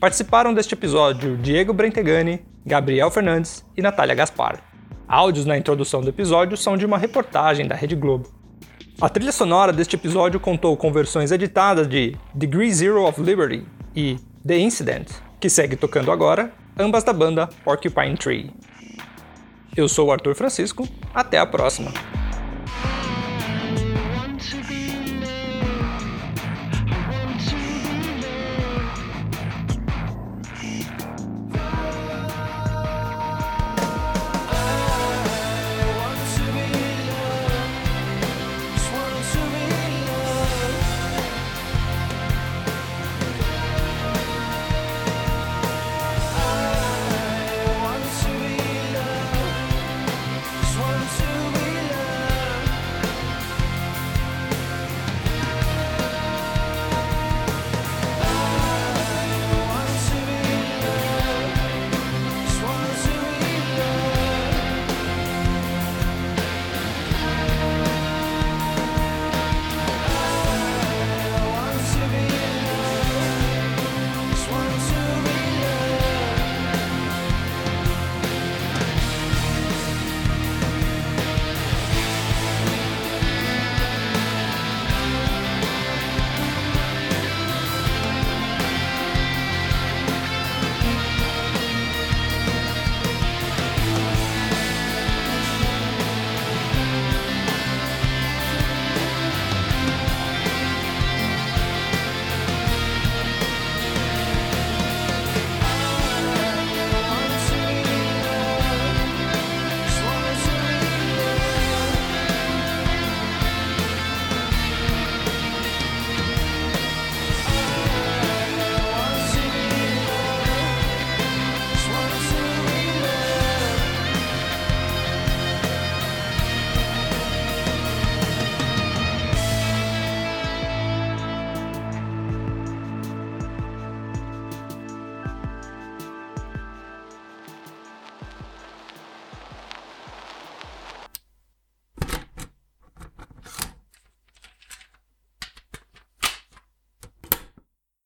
[0.00, 4.60] Participaram deste episódio Diego Brentegani, Gabriel Fernandes e Natália Gaspar.
[5.06, 8.35] Áudios na introdução do episódio são de uma reportagem da Rede Globo.
[8.98, 13.62] A trilha sonora deste episódio contou com versões editadas de Degree Zero of Liberty
[13.94, 14.16] e
[14.46, 18.50] The Incident, que segue tocando agora, ambas da banda Porcupine Tree.
[19.76, 21.92] Eu sou o Arthur Francisco, até a próxima!